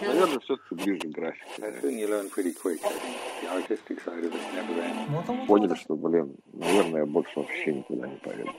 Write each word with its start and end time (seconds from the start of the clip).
Наверное, 0.00 0.38
все-таки 0.40 0.74
ближе 0.74 1.00
к 1.00 1.10
графике. 1.10 1.44
Поняли, 5.46 5.74
что, 5.74 5.96
блин, 5.96 6.36
наверное, 6.52 7.00
я 7.00 7.06
больше 7.06 7.32
вообще 7.36 7.74
никуда 7.74 8.06
не 8.06 8.16
поеду. 8.16 8.52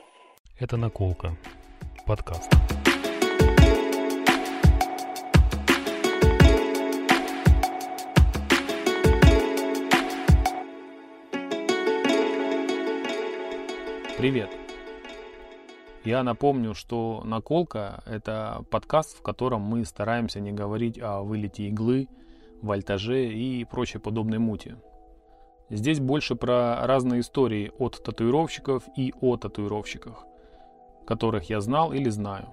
Это 0.58 0.76
«Наколка». 0.76 1.34
Подкаст. 2.06 2.50
Привет! 14.18 14.50
Я 16.04 16.22
напомню, 16.22 16.74
что 16.74 17.22
«Наколка»— 17.26 18.02
это 18.06 18.64
подкаст, 18.70 19.18
в 19.18 19.22
котором 19.22 19.60
мы 19.60 19.84
стараемся 19.84 20.40
не 20.40 20.50
говорить 20.50 20.98
о 20.98 21.20
вылете 21.20 21.68
иглы, 21.68 22.08
вольтаже 22.62 23.26
и 23.26 23.64
прочей 23.64 23.98
подобной 23.98 24.38
мути. 24.38 24.76
Здесь 25.68 26.00
больше 26.00 26.36
про 26.36 26.86
разные 26.86 27.20
истории 27.20 27.70
от 27.78 28.02
татуировщиков 28.02 28.84
и 28.96 29.12
о 29.20 29.36
татуировщиках, 29.36 30.24
которых 31.06 31.50
я 31.50 31.60
знал 31.60 31.92
или 31.92 32.08
знаю. 32.08 32.48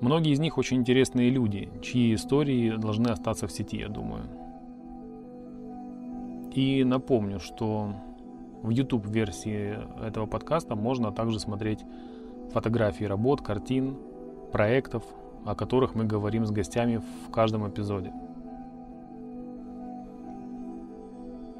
Многие 0.00 0.32
из 0.32 0.38
них 0.38 0.56
очень 0.56 0.78
интересные 0.78 1.28
люди, 1.28 1.68
чьи 1.82 2.14
истории 2.14 2.74
должны 2.76 3.08
остаться 3.08 3.46
в 3.46 3.52
сети, 3.52 3.78
я 3.78 3.88
думаю. 3.88 4.24
И 6.52 6.84
напомню, 6.84 7.38
что 7.38 7.92
в 8.66 8.70
YouTube-версии 8.70 9.78
этого 10.04 10.26
подкаста 10.26 10.74
можно 10.74 11.12
также 11.12 11.38
смотреть 11.38 11.84
фотографии 12.52 13.04
работ, 13.04 13.40
картин, 13.40 13.96
проектов, 14.50 15.04
о 15.44 15.54
которых 15.54 15.94
мы 15.94 16.04
говорим 16.04 16.44
с 16.44 16.50
гостями 16.50 16.96
в 16.96 17.30
каждом 17.30 17.68
эпизоде. 17.68 18.12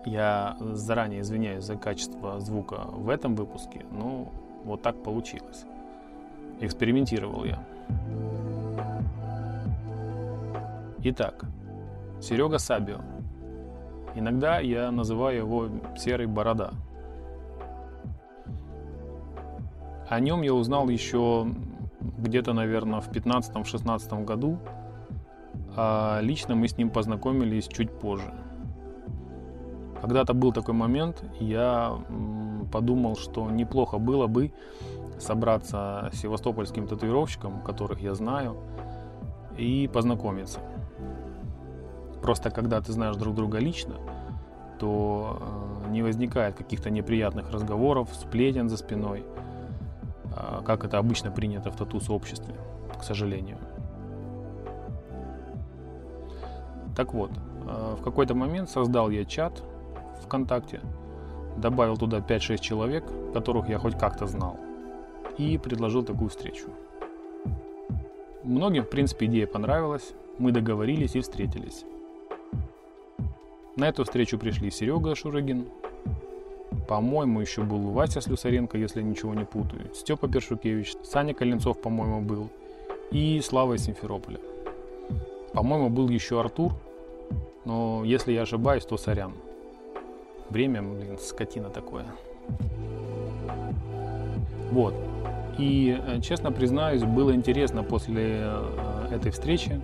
Я 0.05 0.57
заранее 0.61 1.21
извиняюсь 1.21 1.65
за 1.65 1.77
качество 1.77 2.41
звука 2.41 2.89
в 2.91 3.09
этом 3.09 3.37
выпуске, 3.37 3.87
но 3.93 4.33
вот 4.65 4.83
так 4.83 5.01
получилось. 5.05 5.65
Экспериментировал 6.61 7.45
я. 7.45 7.63
Итак, 11.05 11.45
Серега 12.21 12.59
Сабио. 12.59 12.99
Иногда 14.17 14.59
я 14.59 14.91
называю 14.91 15.37
его 15.37 15.69
Серый 15.97 16.27
Борода– 16.27 16.73
О 20.09 20.21
нем 20.21 20.43
я 20.43 20.55
узнал 20.55 20.89
еще 20.89 21.49
где-то, 22.19 22.53
наверное, 22.53 23.01
в 23.01 23.11
15-16 23.11 24.25
году, 24.25 24.59
а 25.75 26.21
лично 26.23 26.55
мы 26.55 26.69
с 26.69 26.79
ним 26.79 26.91
познакомились 26.91 27.67
чуть 27.67 27.91
позже. 27.91 28.33
Когда-то 30.01 30.33
был 30.33 30.53
такой 30.53 30.75
момент, 30.75 31.25
я 31.41 31.99
подумал, 32.71 33.17
что 33.17 33.51
неплохо 33.51 33.99
было 33.99 34.29
бы 34.29 34.53
собраться 35.19 36.11
с 36.13 36.19
севастопольским 36.19 36.87
татуировщиком, 36.87 37.61
которых 37.63 38.01
я 38.01 38.15
знаю, 38.15 38.57
и 39.59 39.91
познакомиться. 39.93 40.61
Просто 42.23 42.51
когда 42.51 42.81
ты 42.81 42.93
знаешь 42.93 43.17
друг 43.17 43.35
друга 43.35 43.59
лично, 43.59 43.95
то 44.79 45.39
э, 45.87 45.91
не 45.91 46.03
возникает 46.03 46.55
каких-то 46.55 46.91
неприятных 46.91 47.51
разговоров, 47.51 48.11
сплетен 48.13 48.69
за 48.69 48.77
спиной– 48.77 49.25
как 50.65 50.85
это 50.85 50.99
обычно 50.99 51.31
принято 51.31 51.71
в 51.71 51.77
тату-сообществе, 51.77 52.55
к 52.99 53.03
сожалению. 53.03 53.59
Так 56.97 57.13
вот, 57.13 57.31
а, 57.67 57.97
в 57.97 58.03
какой-то 58.03 58.35
момент 58.35 58.71
создал 58.71 59.11
я 59.11 59.25
чат 59.25 59.63
ВКонтакте, 60.23 60.81
добавил 61.57 61.97
туда 61.97 62.21
5-6 62.21 62.59
человек, 62.59 63.05
которых 63.33 63.69
я 63.69 63.79
хоть 63.79 63.99
как-то 63.99 64.27
знал, 64.27 64.59
и 65.37 65.59
предложил 65.59 66.03
такую 66.03 66.31
встречу. 66.31 66.69
Многим, 68.43 68.85
в 68.85 68.91
принципе, 68.91 69.27
идея 69.27 69.47
понравилась, 69.47 70.15
мы 70.39 70.53
договорились 70.53 71.17
и 71.17 71.21
встретились. 71.21 71.85
На 73.77 73.89
эту 73.89 74.05
встречу 74.05 74.39
пришли 74.39 74.71
Серега 74.71 75.15
Шурыгин, 75.15 75.67
по-моему, 76.87 77.41
еще 77.41 77.63
был 77.63 77.91
Вася 77.91 78.21
Слюсаренко, 78.21 78.79
если 78.79 79.03
ничего 79.03 79.35
не 79.35 79.45
путаю. 79.45 79.91
Степа 79.95 80.29
Першукевич, 80.29 80.95
Саня 81.03 81.35
Коленцов, 81.35 81.81
по-моему, 81.81 82.21
был. 82.21 82.49
И 83.11 83.41
Слава 83.41 83.75
из 83.75 83.85
Симферополя. 83.85 84.39
По-моему, 85.53 85.89
был 85.89 86.09
еще 86.09 86.41
Артур, 86.41 86.73
но 87.65 88.03
если 88.05 88.33
я 88.33 88.43
ошибаюсь, 88.43 88.85
то 88.85 88.97
сорян. 88.97 89.33
Время, 90.51 90.83
блин, 90.83 91.19
скотина 91.19 91.71
такое. 91.71 92.07
Вот. 94.71 94.95
И, 95.59 95.99
э, 96.07 96.21
честно 96.21 96.53
признаюсь, 96.53 97.03
было 97.03 97.35
интересно 97.35 97.83
после 97.83 98.43
э, 98.43 99.09
этой 99.13 99.31
встречи. 99.31 99.81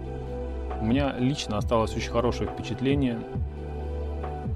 У 0.81 0.85
меня 0.85 1.15
лично 1.19 1.57
осталось 1.59 1.97
очень 1.97 2.11
хорошее 2.11 2.51
впечатление. 2.51 3.19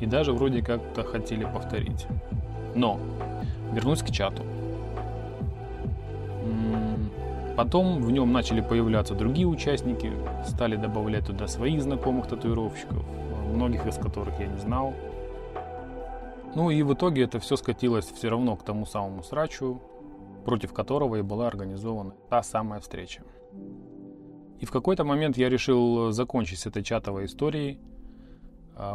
И 0.01 0.07
даже 0.07 0.33
вроде 0.33 0.63
как-то 0.63 1.03
хотели 1.03 1.45
повторить. 1.45 2.07
Но 2.75 3.01
вернусь 3.73 4.03
к 4.03 4.11
чату. 4.11 4.43
Потом 7.57 8.03
в 8.03 8.11
нем 8.11 8.33
начали 8.33 8.61
появляться 8.61 9.15
другие 9.15 9.47
участники, 9.47 10.13
стали 10.47 10.77
добавлять 10.77 11.27
туда 11.27 11.47
своих 11.47 11.83
знакомых 11.83 12.27
татуировщиков, 12.27 13.03
многих 13.55 13.87
из 13.87 13.97
которых 13.97 14.39
я 14.39 14.47
не 14.47 14.59
знал. 14.59 14.93
Ну 16.55 16.69
и 16.69 16.83
в 16.83 16.93
итоге 16.93 17.23
это 17.23 17.41
все 17.41 17.57
скатилось 17.57 18.07
все 18.07 18.29
равно 18.29 18.57
к 18.57 18.63
тому 18.63 18.85
самому 18.85 19.23
срачу, 19.23 19.81
против 20.45 20.75
которого 20.75 21.17
и 21.17 21.23
была 21.23 21.47
организована 21.47 22.13
та 22.29 22.43
самая 22.43 22.81
встреча. 22.81 23.23
И 24.61 24.67
в 24.67 24.71
какой-то 24.71 25.05
момент 25.05 25.39
я 25.39 25.49
решил 25.49 26.13
закончить 26.13 26.59
с 26.59 26.67
этой 26.67 26.83
чатовой 26.83 27.25
историей– 27.25 27.81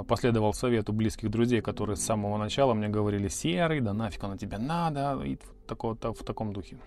последовал 0.07 0.53
совету 0.53 0.93
близких 0.93 1.31
друзей, 1.31 1.61
которые 1.61 1.95
с 1.95 2.03
самого 2.03 2.37
начала 2.37 2.73
мне 2.73 2.87
говорили 2.87 3.27
«Серый, 3.27 3.81
да 3.81 3.93
нафиг 3.93 4.23
оно 4.23 4.37
тебе 4.37 4.57
надо» 4.57 5.19
и 5.23 5.37
в, 5.37 5.67
такого, 5.67 5.95
в 5.95 6.23
таком 6.23 6.53
духе. 6.53 6.77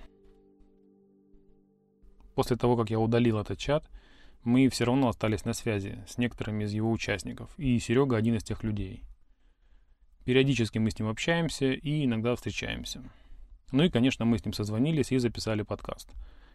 После 2.34 2.56
того, 2.56 2.76
как 2.76 2.90
я 2.90 2.98
удалил 2.98 3.38
этот 3.38 3.58
чат, 3.58 3.88
мы 4.42 4.68
все 4.68 4.84
равно 4.84 5.08
остались 5.08 5.44
на 5.44 5.54
связи 5.54 6.04
с 6.06 6.18
некоторыми 6.18 6.64
из 6.64 6.72
его 6.72 6.90
участников, 6.90 7.50
и 7.58 7.78
Серега 7.78 8.16
один 8.16 8.36
из 8.36 8.44
тех 8.44 8.62
людей. 8.62 9.04
Периодически 10.24 10.78
мы 10.78 10.90
с 10.90 10.98
ним 10.98 11.08
общаемся 11.08 11.72
и 11.72 12.04
иногда 12.04 12.34
встречаемся. 12.34 13.02
Ну 13.72 13.82
и, 13.82 13.90
конечно, 13.90 14.24
мы 14.24 14.38
с 14.38 14.44
ним 14.44 14.52
созвонились 14.52 15.12
и 15.12 15.18
записали 15.18 15.62
подкаст, 15.62 16.10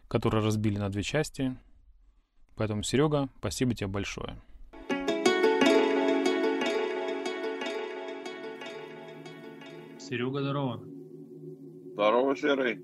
который 0.08 0.42
разбили 0.42 0.78
на 0.78 0.88
две 0.88 1.02
части. 1.02 1.56
Поэтому, 2.56 2.82
Серега, 2.82 3.28
спасибо 3.38 3.74
тебе 3.74 3.88
большое. 3.88 4.36
Серега, 10.10 10.40
здорово. 10.40 10.80
Здорово, 11.92 12.34
Серый. 12.34 12.80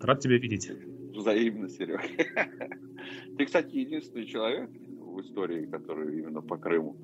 Рад 0.00 0.20
тебя 0.20 0.38
видеть. 0.38 0.70
Взаимно, 1.12 1.68
Серега. 1.68 2.02
Ты, 3.36 3.44
кстати, 3.44 3.74
единственный 3.74 4.26
человек 4.26 4.70
в 4.70 5.20
истории, 5.22 5.66
который 5.66 6.20
именно 6.20 6.40
по 6.40 6.56
Крыму, 6.56 6.96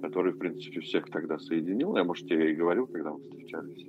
который, 0.00 0.32
в 0.32 0.38
принципе, 0.38 0.80
всех 0.80 1.10
тогда 1.10 1.38
соединил. 1.38 1.94
Я, 1.96 2.04
может, 2.04 2.26
тебе 2.26 2.52
и 2.52 2.56
говорил, 2.56 2.86
когда 2.86 3.12
мы 3.12 3.20
встречались. 3.20 3.86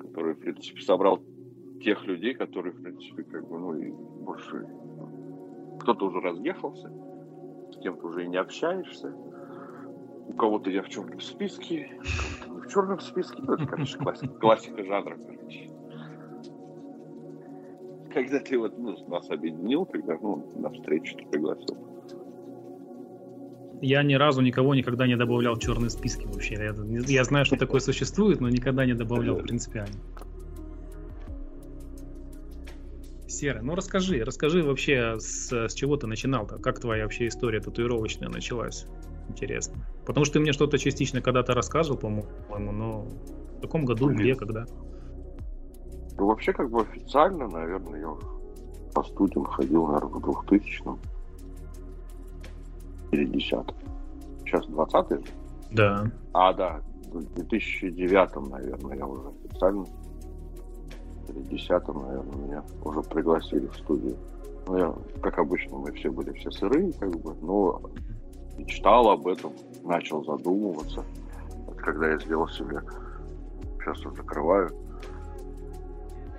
Который, 0.00 0.32
в 0.32 0.38
принципе, 0.38 0.80
собрал 0.80 1.20
тех 1.84 2.06
людей, 2.06 2.32
которые, 2.32 2.72
в 2.72 2.80
принципе, 2.80 3.24
как 3.24 3.46
бы, 3.46 3.58
ну, 3.58 3.74
и 3.74 3.90
больше... 3.90 4.66
Кто-то 5.80 6.06
уже 6.06 6.20
разъехался, 6.20 6.90
с 7.72 7.76
кем-то 7.82 8.06
уже 8.06 8.24
и 8.24 8.28
не 8.28 8.38
общаешься 8.38 9.14
у 10.28 10.34
кого-то 10.34 10.70
я 10.70 10.82
в 10.82 10.88
черном 10.88 11.20
списке, 11.20 11.88
в 12.46 12.66
черном 12.70 13.00
списке. 13.00 13.42
Ну, 13.42 13.54
это, 13.54 13.66
конечно, 13.66 13.98
классика, 14.04 14.34
классика 14.34 14.84
жанра, 14.84 15.16
короче. 15.16 15.70
Когда 18.12 18.40
ты 18.40 18.58
вот 18.58 18.78
ну, 18.78 18.96
нас 19.08 19.30
объединил, 19.30 19.86
когда 19.86 20.18
ну, 20.20 20.50
на 20.56 20.70
встречу 20.70 21.16
ты 21.16 21.26
пригласил. 21.26 21.76
Я 23.80 24.02
ни 24.02 24.14
разу 24.14 24.42
никого 24.42 24.74
никогда 24.74 25.06
не 25.06 25.16
добавлял 25.16 25.54
в 25.54 25.60
черные 25.60 25.88
списки 25.88 26.26
вообще. 26.26 26.54
Я, 26.54 26.74
я 27.06 27.24
знаю, 27.24 27.44
что 27.44 27.56
такое 27.56 27.80
существует, 27.80 28.40
но 28.40 28.48
никогда 28.48 28.84
не 28.84 28.94
добавлял 28.94 29.36
принципиально. 29.36 29.94
Серый, 33.28 33.62
ну 33.62 33.76
расскажи, 33.76 34.24
расскажи 34.24 34.62
вообще, 34.62 35.16
с, 35.20 35.52
с 35.52 35.74
чего 35.74 35.96
ты 35.96 36.08
начинал-то? 36.08 36.56
Как 36.58 36.80
твоя 36.80 37.04
вообще 37.04 37.28
история 37.28 37.60
татуировочная 37.60 38.28
началась? 38.28 38.86
интересно. 39.28 39.76
Потому 40.08 40.24
что 40.24 40.34
ты 40.34 40.40
мне 40.40 40.52
что-то 40.54 40.78
частично 40.78 41.20
когда-то 41.20 41.52
рассказывал, 41.52 41.98
по-моему, 41.98 42.72
но 42.72 43.02
в 43.58 43.60
каком 43.60 43.84
году, 43.84 44.08
где, 44.08 44.34
когда? 44.34 44.64
Ну, 46.16 46.26
вообще, 46.26 46.54
как 46.54 46.70
бы 46.70 46.80
официально, 46.80 47.46
наверное, 47.46 48.00
я 48.00 48.16
по 48.94 49.02
студиям 49.02 49.44
ходил, 49.44 49.86
наверное, 49.86 50.18
в 50.18 50.46
2000 50.46 50.82
или 53.10 53.26
10 53.26 53.58
Сейчас 54.46 54.66
20 54.66 55.10
же? 55.10 55.32
Да. 55.72 56.10
А, 56.32 56.54
да, 56.54 56.80
в 57.12 57.34
2009, 57.34 58.50
наверное, 58.50 58.96
я 58.96 59.06
уже 59.06 59.28
официально, 59.44 59.84
или 61.28 61.40
10 61.50 61.68
наверное, 61.68 62.46
меня 62.46 62.64
уже 62.82 63.02
пригласили 63.02 63.66
в 63.66 63.76
студию. 63.76 64.16
Ну, 64.68 64.78
я, 64.78 64.94
как 65.20 65.38
обычно, 65.38 65.76
мы 65.76 65.92
все 65.92 66.10
были 66.10 66.32
все 66.32 66.50
сырые, 66.50 66.94
как 66.94 67.10
бы, 67.10 67.34
но 67.42 67.82
мечтал 68.58 69.10
об 69.10 69.26
этом, 69.26 69.52
начал 69.84 70.24
задумываться. 70.24 71.04
Вот 71.66 71.76
когда 71.76 72.10
я 72.10 72.18
сделал 72.18 72.48
себе, 72.48 72.80
сейчас 73.78 74.04
вот 74.04 74.16
закрываю, 74.16 74.70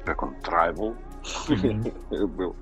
как 0.06 0.24
он, 0.24 0.36
mm-hmm. 0.44 2.27
был. 2.36 2.56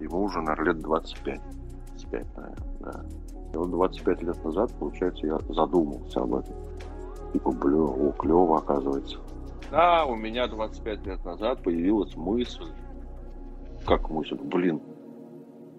Ему 0.00 0.24
уже, 0.24 0.40
наверное, 0.40 0.74
лет 0.74 0.82
25. 0.82 1.40
25, 1.88 2.36
наверное, 2.36 2.56
да. 2.80 3.04
И 3.52 3.56
вот 3.56 3.70
25 3.70 4.22
лет 4.22 4.44
назад, 4.44 4.72
получается, 4.78 5.26
я 5.26 5.38
задумался 5.48 6.20
об 6.20 6.34
этом. 6.34 6.54
Типа, 7.32 7.50
блин, 7.52 7.80
о, 7.80 8.12
клево, 8.12 8.58
оказывается. 8.58 9.18
Да, 9.70 10.04
у 10.04 10.14
меня 10.14 10.46
25 10.46 11.06
лет 11.06 11.24
назад 11.24 11.62
появилась 11.62 12.14
мысль. 12.16 12.66
Как 13.86 14.10
мысль? 14.10 14.36
Блин, 14.36 14.80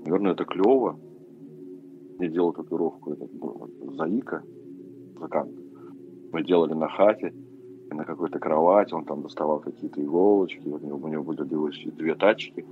наверное, 0.06 0.34
это 0.34 0.46
клево. 0.46 1.00
Я 2.20 2.28
делал 2.30 2.54
татуировку, 2.54 3.14
это 3.14 3.26
был 3.26 3.70
Заика, 3.96 4.44
музыкант. 5.16 5.52
Мы 6.32 6.44
делали 6.44 6.74
на 6.74 6.88
хате, 6.88 7.34
на 7.92 8.06
какой-то 8.06 8.40
кровати, 8.40 8.94
он 8.94 9.06
там 9.06 9.22
доставал 9.22 9.60
какие-то 9.60 10.02
иголочки, 10.02 10.68
у 10.68 10.78
него, 10.78 10.98
у 10.98 11.08
него 11.08 11.24
были 11.24 11.44
две 11.44 12.16
тачки. 12.16 12.66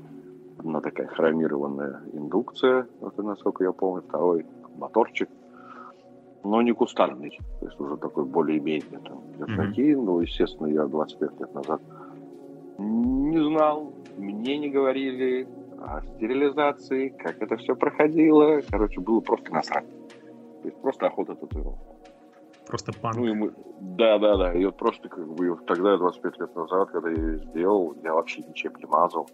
Одна 0.57 0.81
такая 0.81 1.07
хромированная 1.07 2.01
индукция, 2.13 2.87
это 3.01 3.23
насколько 3.23 3.63
я 3.63 3.71
помню, 3.71 4.01
второй 4.01 4.45
моторчик, 4.77 5.29
но 6.43 6.61
не 6.61 6.73
кустарный, 6.73 7.39
то 7.59 7.65
есть 7.65 7.79
уже 7.79 7.97
такой 7.97 8.25
более-менее 8.25 8.99
там 9.03 9.21
вершаки, 9.37 9.91
mm-hmm. 9.91 10.01
ну, 10.01 10.19
естественно, 10.21 10.67
я 10.67 10.85
25 10.85 11.39
лет 11.39 11.53
назад 11.53 11.81
не 12.77 13.37
знал, 13.37 13.93
мне 14.17 14.57
не 14.57 14.69
говорили 14.69 15.47
стерилизации, 16.15 17.09
как 17.09 17.41
это 17.41 17.57
все 17.57 17.75
проходило, 17.75 18.61
короче, 18.69 18.99
было 19.01 19.19
просто 19.19 19.51
насрать. 19.51 19.87
То 20.61 20.67
есть 20.67 20.81
просто 20.81 21.07
охота 21.07 21.35
татуировку. 21.35 21.95
Просто 22.67 22.91
панк. 22.99 23.17
Ну, 23.17 23.25
и 23.25 23.33
мы... 23.33 23.53
Да, 23.79 24.17
да, 24.17 24.37
да. 24.37 24.53
И 24.53 24.65
вот 24.65 24.77
просто 24.77 25.07
как 25.07 25.27
бы 25.27 25.55
тогда, 25.67 25.97
25 25.97 26.39
лет 26.39 26.55
назад, 26.55 26.89
когда 26.89 27.09
я 27.09 27.15
ее 27.15 27.39
сделал, 27.39 27.95
я 28.03 28.13
вообще 28.13 28.41
ничем 28.41 28.73
не 28.75 28.85
мазал. 28.85 29.29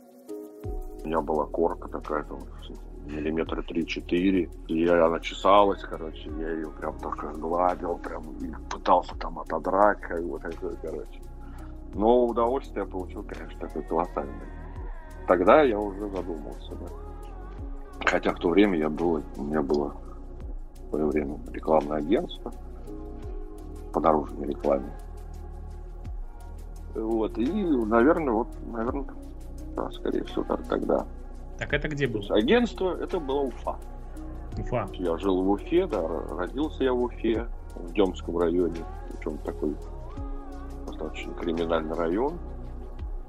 У 1.04 1.08
меня 1.08 1.22
была 1.22 1.46
корка 1.46 1.88
такая, 1.88 2.24
там, 2.24 2.40
миллиметра 3.06 3.62
3-4. 3.62 4.50
И 4.68 4.88
она 4.88 5.20
чесалась, 5.22 5.82
короче, 5.84 6.30
я 6.40 6.52
ее 6.52 6.70
прям 6.72 6.98
так 7.00 7.40
гладил, 7.40 7.98
прям 7.98 8.24
пытался 8.70 9.16
там 9.18 9.40
отодрать, 9.40 10.02
как 10.02 10.24
бы 10.24 10.38
такое, 10.40 10.76
короче. 10.82 11.22
Но 11.94 12.26
удовольствие 12.26 12.86
я 12.86 12.92
получил, 12.92 13.24
конечно, 13.24 13.60
такое 13.60 13.84
колоссальное. 13.84 14.61
Тогда 15.28 15.62
я 15.62 15.80
уже 15.80 16.10
задумался, 16.10 16.76
да. 16.76 16.88
Хотя 18.06 18.34
в 18.34 18.40
то 18.40 18.50
время 18.50 18.78
я 18.78 18.90
был, 18.90 19.24
у 19.38 19.44
меня 19.44 19.62
было 19.62 19.96
в 20.76 20.90
свое 20.90 21.06
время 21.06 21.40
рекламное 21.52 21.98
агентство 21.98 22.52
по 23.94 24.02
дорожной 24.02 24.48
рекламе. 24.48 24.92
Вот, 26.96 27.38
и, 27.38 27.64
наверное, 27.86 28.34
вот, 28.34 28.48
наверное, 28.68 29.06
да, 29.76 29.90
скорее 29.92 30.24
всего, 30.26 30.44
тогда 30.68 31.06
так 31.62 31.74
это 31.74 31.88
где 31.90 32.08
было? 32.08 32.24
Агентство, 32.32 32.98
это 33.00 33.20
было 33.20 33.42
Уфа. 33.42 33.76
Уфа. 34.58 34.90
Я 34.94 35.16
жил 35.18 35.44
в 35.44 35.50
Уфе, 35.52 35.86
да, 35.86 36.02
родился 36.08 36.84
я 36.84 36.92
в 36.92 37.04
Уфе, 37.04 37.48
в 37.76 37.94
Демском 37.94 38.40
районе, 38.40 38.80
причем 39.08 39.38
такой 39.38 39.76
достаточно 40.88 41.32
криминальный 41.34 41.94
район. 41.94 42.40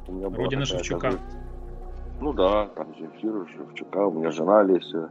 У 0.08 0.12
меня 0.12 0.30
Родина 0.30 0.64
Шевчука. 0.64 1.10
Газета. 1.10 1.41
Ну 2.22 2.32
да, 2.32 2.69
там 2.76 2.94
Земфира, 2.94 3.44
Шевчука. 3.48 4.06
У 4.06 4.12
меня 4.12 4.30
жена 4.30 4.62
Леся 4.62 5.10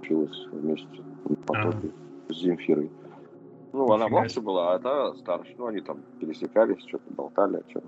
училась 0.00 0.46
вместе 0.46 1.02
в 1.24 1.34
потоке 1.44 1.90
а. 2.28 2.32
с 2.32 2.36
Земфирой. 2.38 2.90
Ну, 3.74 3.92
она 3.92 4.08
младше 4.08 4.40
была, 4.40 4.72
а 4.72 4.78
та 4.78 5.12
старше. 5.16 5.54
Ну, 5.58 5.66
они 5.66 5.82
там 5.82 6.00
пересекались, 6.18 6.82
что-то 6.86 7.12
болтали 7.12 7.58
о 7.58 7.62
чем. 7.70 7.82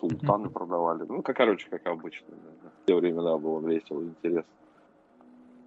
Султаны 0.00 0.50
продавали. 0.50 1.06
Ну, 1.08 1.22
как, 1.22 1.34
короче, 1.34 1.66
как 1.70 1.86
обычно. 1.86 2.28
Да. 2.62 2.68
В 2.82 2.86
те 2.86 2.94
времена 2.94 3.38
было 3.38 3.66
весело, 3.66 4.02
интересно. 4.02 4.52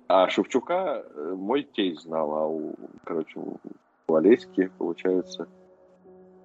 А 0.10 0.30
Шевчука 0.30 1.04
э, 1.04 1.34
мой 1.36 1.64
тесть 1.64 2.04
знал, 2.04 2.36
а 2.36 2.48
у, 2.48 2.76
короче, 3.04 3.40
у 3.40 4.14
Олеськи, 4.14 4.70
получается, 4.78 5.48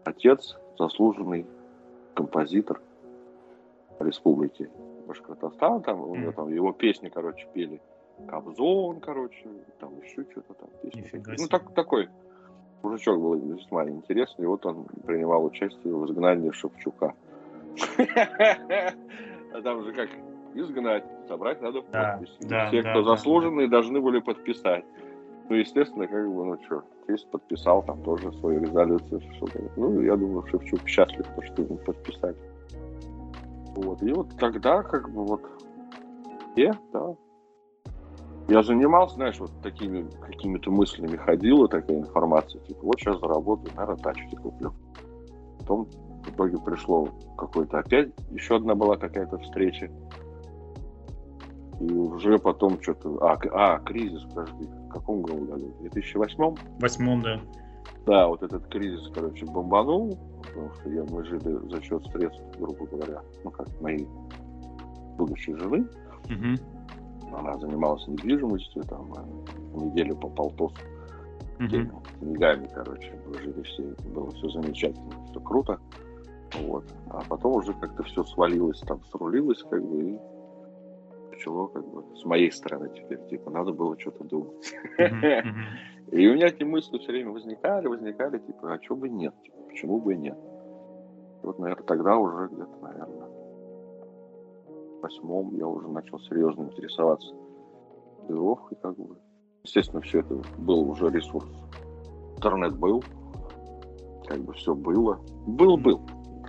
отец 0.04 0.56
заслуженный 0.78 1.44
композитор 2.14 2.80
республики 4.00 4.70
Башкортостан, 5.06 5.82
там 5.82 6.00
у 6.00 6.14
него 6.14 6.32
там 6.32 6.48
его 6.48 6.72
песни, 6.72 7.08
короче, 7.08 7.46
пели. 7.52 7.80
Кобзон, 8.28 9.00
короче, 9.00 9.48
там 9.80 10.00
еще 10.00 10.24
что-то 10.30 10.54
там. 10.54 10.68
Песни. 10.82 11.22
Ну, 11.38 11.48
так, 11.48 11.74
такой 11.74 12.08
мужичок 12.84 13.20
был 13.20 13.34
весьма 13.34 13.88
интересный, 13.88 14.44
и 14.44 14.46
вот 14.46 14.64
он 14.66 14.84
принимал 15.06 15.44
участие 15.44 15.94
в 15.94 16.06
изгнании 16.06 16.50
Шевчука. 16.50 17.14
А 19.54 19.62
там 19.62 19.84
же 19.84 19.92
как 19.92 20.08
изгнать, 20.54 21.04
собрать 21.28 21.62
надо 21.62 21.82
подписи. 21.82 22.36
Да, 22.40 22.68
Все, 22.68 22.82
да, 22.82 22.90
кто 22.90 23.02
да, 23.02 23.10
заслуженные, 23.10 23.68
должны 23.68 24.00
были 24.00 24.20
подписать. 24.20 24.84
Ну, 25.48 25.56
естественно, 25.56 26.06
как 26.06 26.26
бы, 26.26 26.44
ну 26.44 26.58
что, 26.64 26.82
есть 27.08 27.28
подписал 27.30 27.82
там 27.82 28.02
тоже 28.02 28.32
свою 28.34 28.60
резолюцию. 28.60 29.20
Что-то. 29.36 29.60
Ну, 29.76 30.00
я 30.00 30.16
думаю, 30.16 30.46
Шевчук 30.46 30.86
счастлив, 30.86 31.26
что 31.44 31.62
ему 31.62 31.76
подписать. 31.76 32.36
Вот. 33.76 34.02
И 34.02 34.12
вот 34.12 34.36
тогда, 34.38 34.82
как 34.82 35.10
бы, 35.10 35.24
вот, 35.24 35.42
я, 36.56 36.72
да, 36.92 37.14
я 38.48 38.62
занимался, 38.62 39.14
знаешь, 39.14 39.38
вот 39.38 39.50
такими 39.62 40.06
какими-то 40.20 40.70
мыслями 40.70 41.16
ходила 41.16 41.66
такая 41.66 41.98
информация, 41.98 42.60
типа, 42.62 42.80
вот 42.82 43.00
сейчас 43.00 43.18
заработаю, 43.18 43.70
наверное, 43.74 44.02
тачки 44.02 44.36
куплю. 44.36 44.74
Потом 45.60 45.86
в 46.24 46.30
итоге 46.30 46.58
пришло 46.58 47.08
какой-то 47.38 47.78
опять, 47.78 48.10
еще 48.30 48.56
одна 48.56 48.74
была 48.74 48.96
какая-то 48.96 49.38
встреча. 49.38 49.90
И 51.80 51.92
уже 51.92 52.38
потом 52.38 52.80
что-то... 52.82 53.18
А, 53.22 53.38
а, 53.52 53.78
кризис, 53.80 54.22
подожди, 54.24 54.64
в 54.66 54.88
каком 54.90 55.22
году? 55.22 55.56
В 55.78 55.80
2008? 55.80 56.54
Восьмом, 56.80 57.22
да. 57.22 57.40
Да, 58.06 58.28
вот 58.28 58.42
этот 58.42 58.66
кризис, 58.66 59.10
короче, 59.14 59.46
бомбанул, 59.46 60.18
потому 60.42 60.70
что 60.74 60.90
я, 60.90 61.04
мы 61.04 61.24
жили 61.24 61.70
за 61.70 61.80
счет 61.80 62.04
средств, 62.12 62.42
грубо 62.58 62.86
говоря, 62.86 63.22
ну 63.42 63.50
как, 63.50 63.66
моей 63.80 64.06
будущей 65.16 65.54
жены. 65.54 65.86
Угу. 66.26 67.36
Она 67.36 67.56
занималась 67.58 68.06
недвижимостью, 68.06 68.82
там, 68.84 69.12
э, 69.14 69.84
неделю 69.84 70.16
по 70.16 70.28
полтосу 70.28 70.76
угу. 71.58 71.66
деньгами, 72.20 72.68
короче, 72.74 73.18
мы 73.26 73.38
жили 73.38 73.62
все, 73.62 73.82
было 74.14 74.30
все 74.32 74.48
замечательно, 74.50 75.10
все 75.30 75.40
круто. 75.40 75.78
Вот. 76.60 76.84
А 77.08 77.22
потом 77.28 77.56
уже 77.56 77.72
как-то 77.74 78.02
все 78.04 78.22
свалилось, 78.24 78.80
там 78.80 79.00
срулилось, 79.10 79.62
как 79.70 79.82
бы, 79.82 80.10
и 80.10 80.18
начало, 81.44 81.66
как 81.68 81.86
бы, 81.86 82.16
с 82.16 82.24
моей 82.24 82.50
стороны 82.50 82.90
теперь, 82.94 83.20
типа, 83.28 83.50
надо 83.50 83.72
было 83.72 83.98
что-то 83.98 84.24
думать. 84.24 84.74
И 86.12 86.28
у 86.28 86.34
меня 86.34 86.46
эти 86.46 86.64
мысли 86.64 86.98
все 86.98 87.12
время 87.12 87.32
возникали, 87.32 87.86
возникали, 87.86 88.38
типа, 88.38 88.74
а 88.74 88.82
что 88.82 88.94
бы 88.96 89.08
нет, 89.08 89.34
типа, 89.42 89.56
почему 89.68 90.00
бы 90.00 90.14
и 90.14 90.18
нет. 90.18 90.38
вот, 91.42 91.58
наверное, 91.58 91.84
тогда 91.84 92.16
уже 92.16 92.48
где-то, 92.48 92.76
наверное, 92.82 93.28
в 94.68 95.00
восьмом 95.00 95.54
я 95.56 95.66
уже 95.66 95.88
начал 95.88 96.20
серьезно 96.20 96.64
интересоваться 96.64 97.34
татуировкой, 98.20 98.78
как 98.80 98.96
бы. 98.96 99.16
Естественно, 99.64 100.02
все 100.02 100.20
это 100.20 100.40
был 100.58 100.90
уже 100.90 101.08
ресурс. 101.08 101.48
Интернет 102.36 102.78
был, 102.78 103.02
как 104.26 104.40
бы 104.40 104.52
все 104.52 104.74
было. 104.74 105.18
Был-был. 105.46 106.02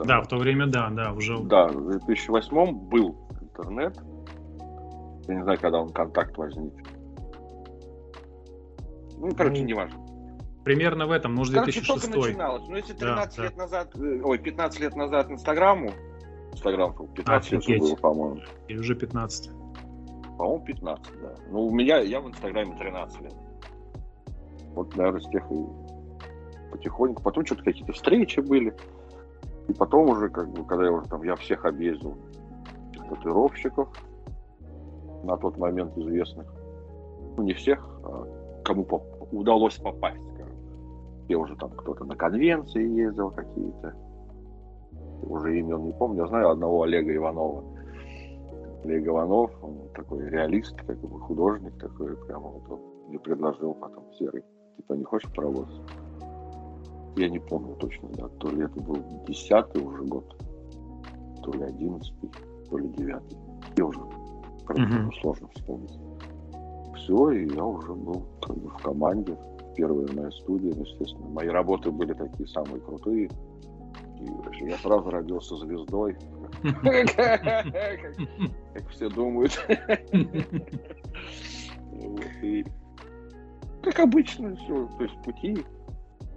Да, 0.06 0.22
в 0.22 0.28
то 0.28 0.38
время, 0.38 0.68
да, 0.68 0.90
да, 0.90 1.14
уже. 1.14 1.38
Да, 1.44 1.68
в 1.68 2.06
2008 2.06 2.74
был 2.90 3.16
интернет. 3.42 3.98
Я 5.27 5.36
не 5.36 5.44
знаю, 5.44 5.60
когда 5.60 5.82
он 5.82 5.91
контакт 5.91 6.38
возник. 6.38 6.74
Ну, 9.17 9.34
короче, 9.36 9.62
ну, 9.62 9.67
не 9.67 9.74
важно. 9.74 10.05
Примерно 10.63 11.08
в 11.08 11.12
этом, 11.12 11.34
может, 11.34 11.53
короче, 11.53 11.79
2006. 11.79 12.12
Только 12.12 12.27
начиналось. 12.27 12.67
Ну, 12.67 12.75
если 12.75 12.94
13 12.94 13.38
да, 13.38 13.44
лет 13.44 13.53
да. 13.55 13.63
назад, 13.63 13.96
э, 13.96 14.22
ой, 14.24 14.38
15 14.39 14.79
лет 14.79 14.96
назад 14.96 15.32
Инстаграму, 15.32 15.91
Инстаграм 16.51 16.94
15 17.13 17.53
а, 17.53 17.72
лет 17.72 17.79
было, 17.79 17.96
по-моему. 17.96 18.41
И 18.67 18.77
уже 18.77 18.96
15. 18.96 19.51
По-моему, 20.38 20.65
15, 20.65 21.22
да. 21.22 21.36
Ну, 21.50 21.67
у 21.67 21.72
меня, 21.72 22.00
я 22.00 22.20
в 22.20 22.27
Инстаграме 22.27 22.75
13 22.77 23.22
лет. 23.22 23.34
Вот, 24.74 24.96
наверное, 24.96 25.22
с 25.22 25.29
тех 25.29 25.44
и 25.51 26.72
потихоньку. 26.72 27.22
Потом 27.22 27.46
что-то 27.46 27.63
какие-то 27.63 27.94
встречи 27.94 28.39
были. 28.39 28.74
И 29.67 29.74
потом 29.74 30.10
уже, 30.10 30.29
как 30.29 30.50
бы, 30.50 30.65
когда 30.65 30.86
я 30.86 30.91
уже 30.91 31.08
там, 31.08 31.24
я 31.24 31.36
всех 31.36 31.65
объездил, 31.65 32.17
татуировщиков, 33.10 33.89
на 35.25 35.38
тот 35.38 35.58
момент 35.58 35.98
известных. 35.98 36.53
Ну, 37.38 37.44
не 37.44 37.53
всех, 37.53 37.88
а 38.03 38.25
кому 38.63 38.84
поп- 38.84 39.27
удалось 39.32 39.77
попасть. 39.77 40.22
Скажем. 40.34 40.58
Я 41.27 41.38
уже 41.39 41.55
там 41.55 41.72
кто-то 41.72 42.05
на 42.05 42.15
конвенции 42.15 42.88
ездил 42.88 43.32
какие-то. 43.32 43.94
Уже 45.24 45.60
имен 45.60 45.84
не 45.84 45.94
помню. 45.94 46.22
Я 46.22 46.27
знаю 46.27 46.50
одного 46.50 46.84
Олега 46.84 47.15
Иванова. 47.15 47.63
Олег 48.86 49.08
Иванов, 49.08 49.51
он 49.63 49.89
такой 49.96 50.29
реалист, 50.29 50.75
как 50.84 51.00
бы 51.00 51.20
художник 51.20 51.75
такой, 51.79 52.15
прямо 52.27 52.50
вот 52.50 52.70
он 52.70 52.79
мне 53.08 53.20
предложил 53.20 53.74
потом 53.74 54.03
серый. 54.13 54.44
Типа, 54.77 54.94
не 54.94 55.03
хочешь 55.03 55.32
поработать? 55.34 55.82
Я 57.15 57.29
не 57.29 57.39
помню 57.39 57.75
точно, 57.75 58.10
да, 58.10 58.27
то 58.27 58.50
ли 58.50 58.63
это 58.63 58.79
был 58.82 58.98
десятый 59.27 59.82
уже 59.82 60.03
год, 60.03 60.36
то 61.44 61.51
ли 61.53 61.63
одиннадцатый, 61.63 62.29
то 62.70 62.77
ли 62.77 62.89
девятый. 62.89 63.38
Я 63.77 63.86
уже 63.86 64.00
mm-hmm. 64.74 65.12
сложно 65.22 65.48
вспомнить. 65.55 66.00
Все, 66.95 67.29
и 67.31 67.53
я 67.53 67.63
уже 67.63 67.93
был 67.93 68.25
как 68.41 68.57
бы 68.57 68.69
в 68.69 68.77
команде, 68.77 69.38
первая 69.75 70.07
моя 70.13 70.31
студия, 70.31 70.72
естественно. 70.72 71.27
Мои 71.29 71.48
работы 71.48 71.91
были 71.91 72.13
такие 72.13 72.48
самые 72.48 72.79
крутые. 72.81 73.29
И 74.19 74.65
я 74.65 74.77
сразу 74.77 75.10
родился 75.10 75.55
звездой. 75.57 76.17
Как 78.74 78.89
все 78.89 79.10
думают. 79.10 79.51
Как 83.84 84.00
обычно 84.00 84.55
все, 84.55 84.89
то 84.98 85.03
есть 85.03 85.22
пути 85.24 85.63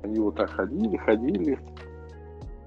они 0.03 0.19
вот 0.19 0.37
так 0.37 0.51
ходили, 0.51 0.97
ходили. 0.97 1.59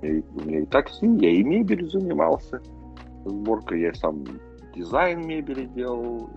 И 0.02 0.24
у 0.36 0.42
меня 0.46 0.60
и 0.60 0.66
такси, 0.66 1.08
я 1.20 1.30
и 1.30 1.44
мебель 1.44 1.88
занимался. 1.90 2.62
Сборкой 3.26 3.82
я 3.82 3.94
сам 3.94 4.24
дизайн 4.74 5.26
мебели 5.26 5.66
делал. 5.66 6.30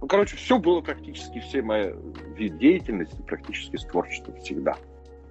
Ну, 0.00 0.08
короче, 0.08 0.36
все 0.36 0.58
было 0.58 0.80
практически, 0.80 1.40
все 1.40 1.62
мои 1.62 1.92
вид 2.36 2.58
деятельности 2.58 3.20
практически 3.22 3.76
с 3.76 3.84
творчеством 3.84 4.36
всегда. 4.40 4.76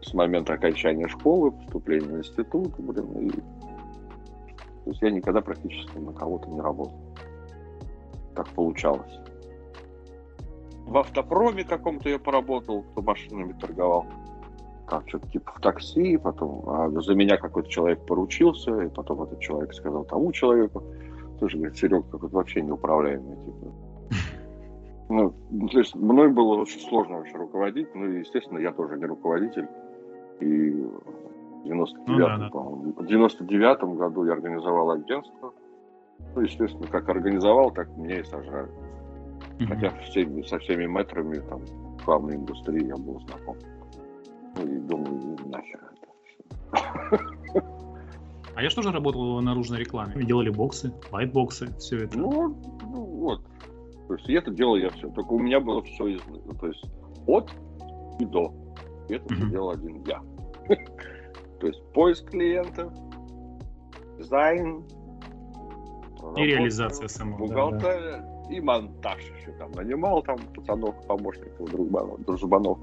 С 0.02 0.14
момента 0.14 0.54
окончания 0.54 1.08
школы, 1.08 1.52
поступления 1.52 2.08
в 2.08 2.18
институт, 2.20 2.74
блин, 2.80 3.28
и... 3.28 3.30
То 3.30 4.90
есть 4.90 5.02
я 5.02 5.12
никогда 5.12 5.42
практически 5.42 5.98
на 5.98 6.12
кого-то 6.12 6.50
не 6.50 6.60
работал. 6.60 7.00
Так 8.36 8.48
получалось. 8.50 9.20
В 10.86 10.98
автопроме 10.98 11.64
каком-то 11.64 12.10
я 12.10 12.20
поработал, 12.20 12.82
кто 12.82 13.02
машинами 13.02 13.54
торговал 13.54 14.06
там 14.90 15.08
что-то 15.08 15.28
типа 15.30 15.54
в 15.56 15.62
такси, 15.62 16.18
потом 16.18 16.64
а 16.68 16.90
за 16.90 17.16
меня 17.16 17.38
какой-то 17.38 17.70
человек 17.70 18.06
поручился, 18.06 18.82
и 18.82 18.90
потом 18.90 19.24
этот 19.24 19.40
человек 19.40 19.74
сказал 19.74 20.04
тому 20.06 20.32
человеку, 20.32 20.84
тоже 21.44 21.58
говорит, 21.58 21.78
Серега 21.78 22.04
какой-то 22.10 22.36
вообще 22.36 22.62
неуправляемый, 22.62 23.36
типа. 23.38 23.72
Ну, 25.10 25.34
то 25.68 25.80
есть 25.80 25.94
мной 25.96 26.30
было 26.30 26.62
очень 26.62 26.80
сложно 26.80 27.18
вообще 27.18 27.36
руководить, 27.36 27.94
ну 27.94 28.08
и, 28.08 28.20
естественно, 28.20 28.58
я 28.58 28.72
тоже 28.72 28.98
не 28.98 29.06
руководитель. 29.06 29.68
И 30.40 30.72
в 30.72 31.64
99 31.66 32.08
ну, 32.08 32.18
да, 32.18 32.38
да. 32.38 32.50
в 32.50 33.06
99 33.06 33.84
году 33.98 34.26
я 34.26 34.34
организовал 34.34 34.92
агентство. 34.92 35.54
Ну, 36.34 36.42
естественно, 36.42 36.88
как 36.88 37.10
организовал, 37.10 37.72
так 37.72 37.90
меня 37.98 38.22
и 38.22 38.24
сажали. 38.24 38.70
Mm-hmm. 39.60 39.68
Хотя 39.68 39.90
всеми, 40.04 40.42
со 40.44 40.58
всеми 40.60 40.86
метрами 40.86 41.36
там 41.50 41.62
главной 42.06 42.38
индустрии 42.38 42.88
я 42.88 42.96
был 42.96 43.20
знаком. 43.20 43.58
Ну 44.56 44.66
и 44.66 44.80
думаю, 44.80 45.38
нахер 45.46 45.92
это 46.72 47.64
А 48.56 48.62
я 48.62 48.70
же 48.70 48.76
тоже 48.76 48.92
работал 48.92 49.38
в 49.38 49.42
наружной 49.42 49.80
рекламе. 49.80 50.14
Мы 50.16 50.26
делали 50.26 50.50
боксы, 50.50 50.94
лайтбоксы, 51.12 51.76
все 51.78 52.04
это. 52.04 52.18
Ну, 52.18 52.56
ну 52.84 53.06
вот. 53.06 53.42
То 54.08 54.16
есть 54.16 54.30
это 54.30 54.52
делал 54.52 54.76
я 54.76 54.90
все. 54.92 55.10
Только 55.10 55.34
у 55.34 55.40
меня 55.40 55.60
было 55.60 55.82
все 55.84 56.08
из... 56.08 56.22
Ну, 56.28 56.54
то 56.54 56.68
есть 56.68 56.86
от 57.26 57.52
и 58.20 58.26
до. 58.26 58.54
И 59.10 59.16
это 59.16 59.34
все 59.34 59.46
делал 59.50 59.72
один 59.72 60.04
я. 60.06 60.22
То 61.60 61.68
есть 61.68 61.82
поиск 61.94 62.30
клиентов, 62.30 62.92
дизайн, 64.18 64.84
и 66.38 66.42
реализация 66.42 67.08
самого. 67.08 67.38
Бухгалтерия 67.40 68.18
да, 68.18 68.44
да. 68.48 68.54
и 68.54 68.60
монтаж 68.60 69.22
еще 69.40 69.52
там 69.54 69.72
нанимал 69.72 70.22
там 70.24 70.38
пацанов, 70.56 70.96
помощников, 71.08 71.70
дружбанов, 71.70 72.24
дружбанов. 72.26 72.80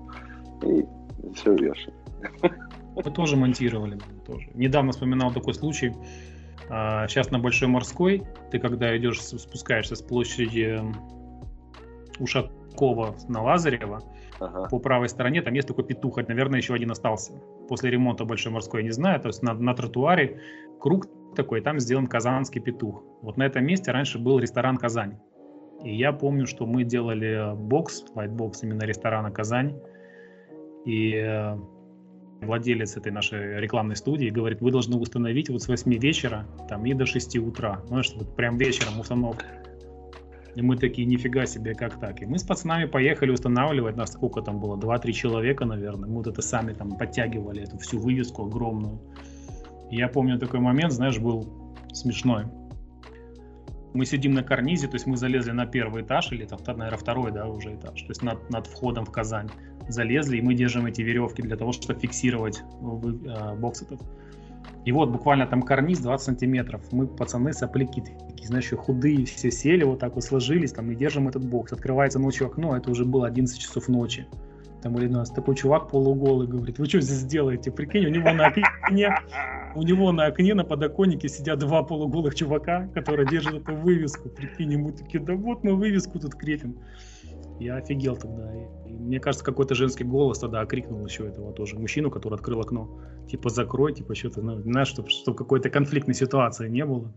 И 0.62 0.86
все 1.34 1.54
вешали. 1.54 1.94
Мы 3.04 3.10
тоже 3.10 3.36
монтировали. 3.36 3.98
Тоже. 4.26 4.48
Недавно 4.54 4.92
вспоминал 4.92 5.32
такой 5.32 5.54
случай. 5.54 5.92
Сейчас 7.08 7.28
а, 7.28 7.32
на 7.32 7.38
Большой 7.38 7.68
Морской, 7.68 8.22
ты 8.50 8.58
когда 8.58 8.96
идешь, 8.96 9.20
спускаешься 9.20 9.96
с 9.96 10.02
площади 10.02 10.80
Ушакова 12.20 13.16
на 13.28 13.42
Лазарева, 13.42 14.02
ага. 14.38 14.68
по 14.68 14.78
правой 14.78 15.08
стороне 15.08 15.42
там 15.42 15.54
есть 15.54 15.66
такой 15.66 15.84
петух, 15.84 16.16
наверное, 16.16 16.60
еще 16.60 16.74
один 16.74 16.92
остался. 16.92 17.32
После 17.68 17.90
ремонта 17.90 18.24
Большой 18.24 18.52
Морской, 18.52 18.84
не 18.84 18.92
знаю, 18.92 19.20
то 19.20 19.28
есть 19.28 19.42
на, 19.42 19.54
на 19.54 19.74
тротуаре 19.74 20.40
круг 20.78 21.06
такой, 21.34 21.60
там 21.60 21.80
сделан 21.80 22.06
казанский 22.06 22.60
петух. 22.60 23.02
Вот 23.22 23.36
на 23.36 23.44
этом 23.44 23.64
месте 23.64 23.90
раньше 23.90 24.18
был 24.18 24.38
ресторан 24.38 24.76
«Казань». 24.76 25.18
И 25.82 25.96
я 25.96 26.12
помню, 26.12 26.46
что 26.46 26.66
мы 26.66 26.84
делали 26.84 27.54
бокс, 27.56 28.04
лайтбокс 28.14 28.62
именно 28.62 28.82
ресторана 28.82 29.30
«Казань». 29.30 29.76
И 30.84 31.14
э, 31.14 31.56
владелец 32.40 32.96
этой 32.96 33.12
нашей 33.12 33.60
рекламной 33.60 33.96
студии 33.96 34.28
говорит, 34.28 34.60
вы 34.60 34.70
должны 34.70 34.96
установить 34.96 35.50
вот 35.50 35.62
с 35.62 35.68
8 35.68 35.92
вечера 35.94 36.46
там 36.68 36.84
и 36.86 36.94
до 36.94 37.06
6 37.06 37.36
утра. 37.38 37.82
Знаешь, 37.86 38.12
вот 38.16 38.34
прям 38.36 38.56
вечером 38.56 38.98
установка. 39.00 39.44
И 40.56 40.62
мы 40.62 40.76
такие, 40.76 41.06
нифига 41.06 41.46
себе, 41.46 41.74
как 41.74 42.00
так? 42.00 42.22
И 42.22 42.26
мы 42.26 42.38
с 42.38 42.42
пацанами 42.42 42.86
поехали 42.86 43.30
устанавливать, 43.30 43.96
нас 43.96 44.12
сколько 44.12 44.42
там 44.42 44.58
было, 44.58 44.76
2-3 44.76 45.12
человека, 45.12 45.64
наверное. 45.64 46.08
Мы 46.08 46.16
вот 46.16 46.26
это 46.26 46.42
сами 46.42 46.72
там 46.72 46.96
подтягивали, 46.96 47.62
эту 47.62 47.78
всю 47.78 48.00
вывеску 48.00 48.46
огромную. 48.46 49.00
И 49.90 49.96
я 49.96 50.08
помню 50.08 50.38
такой 50.38 50.60
момент, 50.60 50.92
знаешь, 50.92 51.18
был 51.18 51.48
смешной. 51.92 52.46
Мы 53.92 54.06
сидим 54.06 54.32
на 54.34 54.42
карнизе, 54.42 54.86
то 54.86 54.94
есть 54.94 55.06
мы 55.06 55.16
залезли 55.16 55.50
на 55.52 55.66
первый 55.66 56.02
этаж, 56.02 56.32
или 56.32 56.44
там, 56.44 56.58
наверное, 56.66 56.98
второй, 56.98 57.32
да, 57.32 57.46
уже 57.46 57.74
этаж, 57.74 58.00
то 58.02 58.08
есть 58.08 58.22
над, 58.22 58.48
над 58.50 58.66
входом 58.68 59.04
в 59.04 59.10
Казань 59.10 59.50
залезли, 59.92 60.38
и 60.38 60.42
мы 60.42 60.54
держим 60.54 60.86
эти 60.86 61.02
веревки 61.02 61.42
для 61.42 61.56
того, 61.56 61.72
чтобы 61.72 61.98
фиксировать 61.98 62.62
э, 62.80 63.54
бокс 63.56 63.82
этот. 63.82 64.00
И 64.84 64.92
вот 64.92 65.10
буквально 65.10 65.46
там 65.46 65.62
карниз 65.62 66.00
20 66.00 66.24
сантиметров. 66.24 66.82
Мы, 66.90 67.06
пацаны, 67.06 67.52
сопляки 67.52 68.00
такие, 68.00 68.46
знаешь, 68.46 68.70
худые, 68.70 69.26
все 69.26 69.50
сели, 69.50 69.84
вот 69.84 69.98
так 69.98 70.14
вот 70.14 70.24
сложились, 70.24 70.72
там, 70.72 70.90
и 70.90 70.94
держим 70.94 71.28
этот 71.28 71.44
бокс. 71.44 71.72
Открывается 71.72 72.18
ночью 72.18 72.46
окно, 72.46 72.76
это 72.76 72.90
уже 72.90 73.04
было 73.04 73.26
11 73.26 73.58
часов 73.58 73.88
ночи. 73.88 74.26
Там 74.82 74.96
или 74.96 75.08
у 75.08 75.12
нас 75.12 75.30
такой 75.30 75.54
чувак 75.56 75.90
полуголый 75.90 76.48
говорит, 76.48 76.78
вы 76.78 76.86
что 76.86 77.00
здесь 77.00 77.24
делаете? 77.24 77.70
Прикинь, 77.70 78.06
у 78.06 78.08
него 78.08 78.32
на 78.32 78.46
окне, 78.46 79.14
у 79.74 79.82
него 79.82 80.10
на 80.12 80.26
окне 80.26 80.54
на 80.54 80.64
подоконнике 80.64 81.28
сидят 81.28 81.58
два 81.58 81.82
полуголых 81.82 82.34
чувака, 82.34 82.88
которые 82.94 83.28
держат 83.28 83.54
эту 83.56 83.74
вывеску. 83.74 84.30
Прикинь, 84.30 84.72
ему 84.72 84.90
такие, 84.90 85.22
да 85.22 85.34
вот 85.34 85.64
мы 85.64 85.74
вывеску 85.74 86.18
тут 86.18 86.34
крепим. 86.34 86.78
Я 87.60 87.76
офигел 87.76 88.16
тогда. 88.16 88.50
И, 88.86 88.92
мне 88.92 89.20
кажется, 89.20 89.44
какой-то 89.44 89.74
женский 89.74 90.02
голос 90.02 90.38
тогда 90.38 90.62
окрикнул 90.62 91.04
еще 91.04 91.28
этого 91.28 91.52
тоже 91.52 91.78
мужчину, 91.78 92.10
который 92.10 92.34
открыл 92.34 92.60
окно. 92.60 92.98
Типа 93.28 93.50
закрой, 93.50 93.92
типа 93.92 94.14
что-то, 94.14 94.40
ну, 94.40 94.62
знаешь, 94.62 94.88
чтобы, 94.88 95.10
чтобы 95.10 95.36
какой-то 95.36 95.68
конфликтной 95.68 96.14
ситуации 96.14 96.70
не 96.70 96.86
было. 96.86 97.12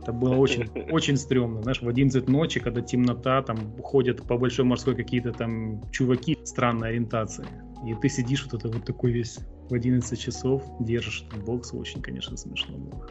Это 0.00 0.12
было 0.12 0.36
очень, 0.36 0.68
очень 0.92 1.16
стрёмно. 1.16 1.60
Знаешь, 1.62 1.82
в 1.82 1.88
11 1.88 2.28
ночи, 2.28 2.60
когда 2.60 2.82
темнота, 2.82 3.42
там 3.42 3.76
ходят 3.82 4.22
по 4.22 4.38
Большой 4.38 4.64
морской 4.64 4.94
какие-то 4.94 5.32
там 5.32 5.82
чуваки 5.90 6.38
странной 6.44 6.90
ориентации. 6.90 7.46
И 7.84 7.94
ты 7.94 8.08
сидишь 8.08 8.44
вот 8.44 8.54
это 8.54 8.72
вот 8.72 8.84
такой 8.84 9.10
весь 9.10 9.40
в 9.68 9.74
11 9.74 10.18
часов, 10.18 10.62
держишь 10.78 11.26
этот 11.28 11.44
бокс. 11.44 11.74
Очень, 11.74 12.00
конечно, 12.00 12.36
смешно 12.36 12.78
было. 12.78 13.08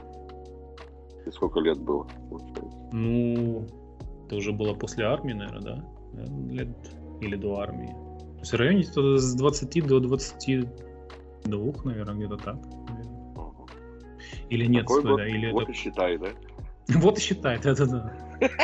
И 1.26 1.32
сколько 1.32 1.60
лет 1.60 1.78
было, 1.78 2.08
получается? 2.30 2.78
Ну, 2.94 3.68
это 4.30 4.36
уже 4.36 4.52
было 4.52 4.76
после 4.76 5.06
армии, 5.06 5.34
наверное, 5.34 5.62
да? 5.62 5.84
Лет 6.54 6.68
или 7.20 7.36
до 7.36 7.60
армии. 7.60 7.88
То 7.88 8.40
есть 8.40 8.54
в 8.54 8.56
районе 8.56 8.84
с 8.84 9.36
20 9.36 9.88
до 9.88 10.00
22, 10.00 11.74
наверное, 11.84 12.16
где-то 12.16 12.38
так. 12.38 12.58
Или 14.50 14.68
нет, 14.68 14.84
Такой 14.84 15.02
стой, 15.02 15.12
год, 15.12 15.20
да, 15.20 15.28
или 15.28 15.52
вот 15.52 15.64
это... 15.64 15.72
и 15.72 15.76
считай, 15.76 16.18
да? 16.18 16.28
Вот 17.00 17.18
и 17.18 17.22
считай, 17.22 17.60
да-да-да. 17.60 18.14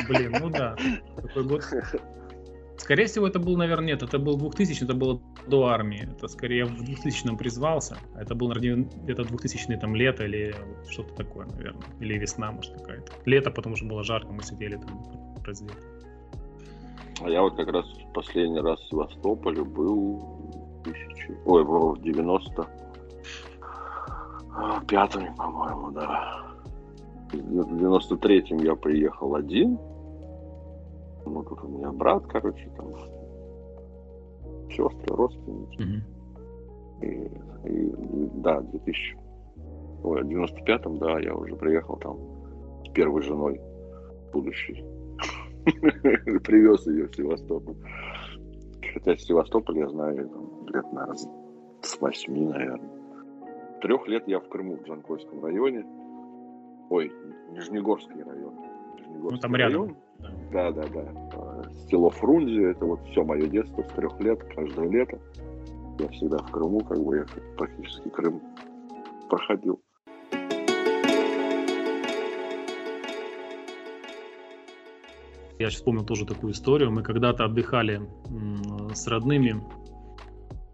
Блин, 0.08 0.36
ну 0.40 0.50
да. 0.50 0.76
Такой 1.16 1.44
год. 1.44 1.64
Скорее 2.78 3.06
всего, 3.06 3.28
это 3.28 3.40
был, 3.40 3.58
наверное, 3.58 3.88
нет, 3.88 4.04
это 4.04 4.20
был 4.20 4.38
2000, 4.38 4.84
это 4.84 4.94
было 4.94 5.20
до 5.48 5.66
армии. 5.66 6.08
Это 6.12 6.28
скорее 6.28 6.66
в 6.66 6.84
2000 6.84 7.36
призвался. 7.38 7.98
Это 8.16 8.36
был, 8.36 8.50
наверное, 8.50 8.88
где-то 9.04 9.24
2000 9.24 9.78
там 9.78 9.96
лето 9.96 10.26
или 10.26 10.54
что-то 10.90 11.16
такое, 11.16 11.48
наверное. 11.48 11.88
Или 12.00 12.18
весна, 12.18 12.52
может, 12.52 12.74
какая-то. 12.74 13.12
Лето, 13.26 13.50
потому 13.50 13.76
что 13.76 13.86
было 13.86 14.04
жарко, 14.04 14.32
мы 14.32 14.44
сидели 14.44 14.76
там 14.76 15.25
раздеты. 15.46 15.74
А 17.22 17.30
я 17.30 17.42
вот 17.42 17.56
как 17.56 17.70
раз 17.70 17.86
последний 18.14 18.60
раз 18.60 18.80
в 18.80 18.90
Севастополе 18.90 19.64
был 19.64 20.22
тысячи... 20.84 21.38
Ой, 21.46 21.64
в 21.64 22.02
90 22.02 22.68
пятом, 24.88 25.36
по-моему, 25.36 25.92
да. 25.92 26.46
В 27.32 27.38
93-м 27.38 28.60
я 28.60 28.76
приехал 28.76 29.36
один, 29.36 29.78
Ну, 31.26 31.44
тут 31.44 31.64
у 31.64 31.68
меня 31.68 31.92
брат, 31.92 32.26
короче, 32.28 32.70
там 32.78 32.94
сестры, 34.70 35.16
родственники. 35.16 35.82
Мгм. 35.82 36.04
И, 37.02 37.08
и, 37.68 37.94
да, 38.36 38.60
в 38.60 38.70
2000, 38.72 39.18
ой, 40.04 40.24
в 40.24 40.28
95-м, 40.28 40.98
да, 41.00 41.20
я 41.20 41.34
уже 41.36 41.56
приехал 41.56 41.98
там 41.98 42.18
с 42.86 42.90
первой 42.94 43.22
женой 43.24 43.60
будущей. 44.32 44.95
Привез 46.44 46.86
ее 46.88 47.08
в 47.08 47.16
Севастополь. 47.16 47.76
Хотя 48.94 49.16
Севастополь 49.18 49.80
я 49.80 49.90
знаю 49.90 50.30
там, 50.30 50.68
лет, 50.68 50.86
наверное, 50.94 51.16
с 51.82 52.00
восьми, 52.00 52.46
наверное. 52.46 52.90
Трех 53.82 54.08
лет 54.08 54.24
я 54.28 54.40
в 54.40 54.48
Крыму, 54.48 54.78
в 54.78 54.84
Джанкойском 54.88 55.44
районе. 55.44 55.86
Ой, 56.90 57.12
Нижнегорский 57.52 58.22
район. 58.24 58.54
Нижнегорский 58.98 59.36
Ну, 59.36 59.38
там 59.42 59.56
рядом. 59.56 59.82
район. 59.84 59.98
Да, 60.52 60.72
да, 60.72 60.84
да. 60.94 61.64
Село 61.90 62.10
Фрунзе, 62.10 62.72
это 62.72 62.86
вот 62.86 63.02
все 63.10 63.24
мое 63.24 63.48
детство 63.48 63.82
с 63.84 63.92
трех 63.94 64.20
лет, 64.22 64.42
каждое 64.56 64.88
лето. 64.90 65.20
Я 66.00 66.08
всегда 66.10 66.38
в 66.38 66.52
Крыму, 66.52 66.80
как 66.82 67.00
бы 67.04 67.18
я 67.18 67.26
практически 67.58 68.10
Крым 68.10 68.42
проходил. 69.30 69.82
Я 75.58 75.70
сейчас 75.70 75.76
вспомнил 75.76 76.06
тоже 76.06 76.26
такую 76.26 76.54
историю. 76.54 76.92
Мы 76.92 77.02
когда-то 77.02 77.46
отдыхали 77.46 78.02
с 78.94 79.08
родными 79.08 79.64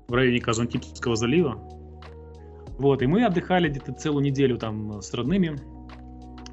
в 0.07 0.13
районе 0.13 0.39
Казантипского 0.39 1.15
залива. 1.15 1.55
Вот, 2.77 3.01
и 3.01 3.07
мы 3.07 3.25
отдыхали 3.25 3.69
где-то 3.69 3.93
целую 3.93 4.23
неделю 4.23 4.57
там 4.57 5.01
с 5.01 5.13
родными 5.13 5.55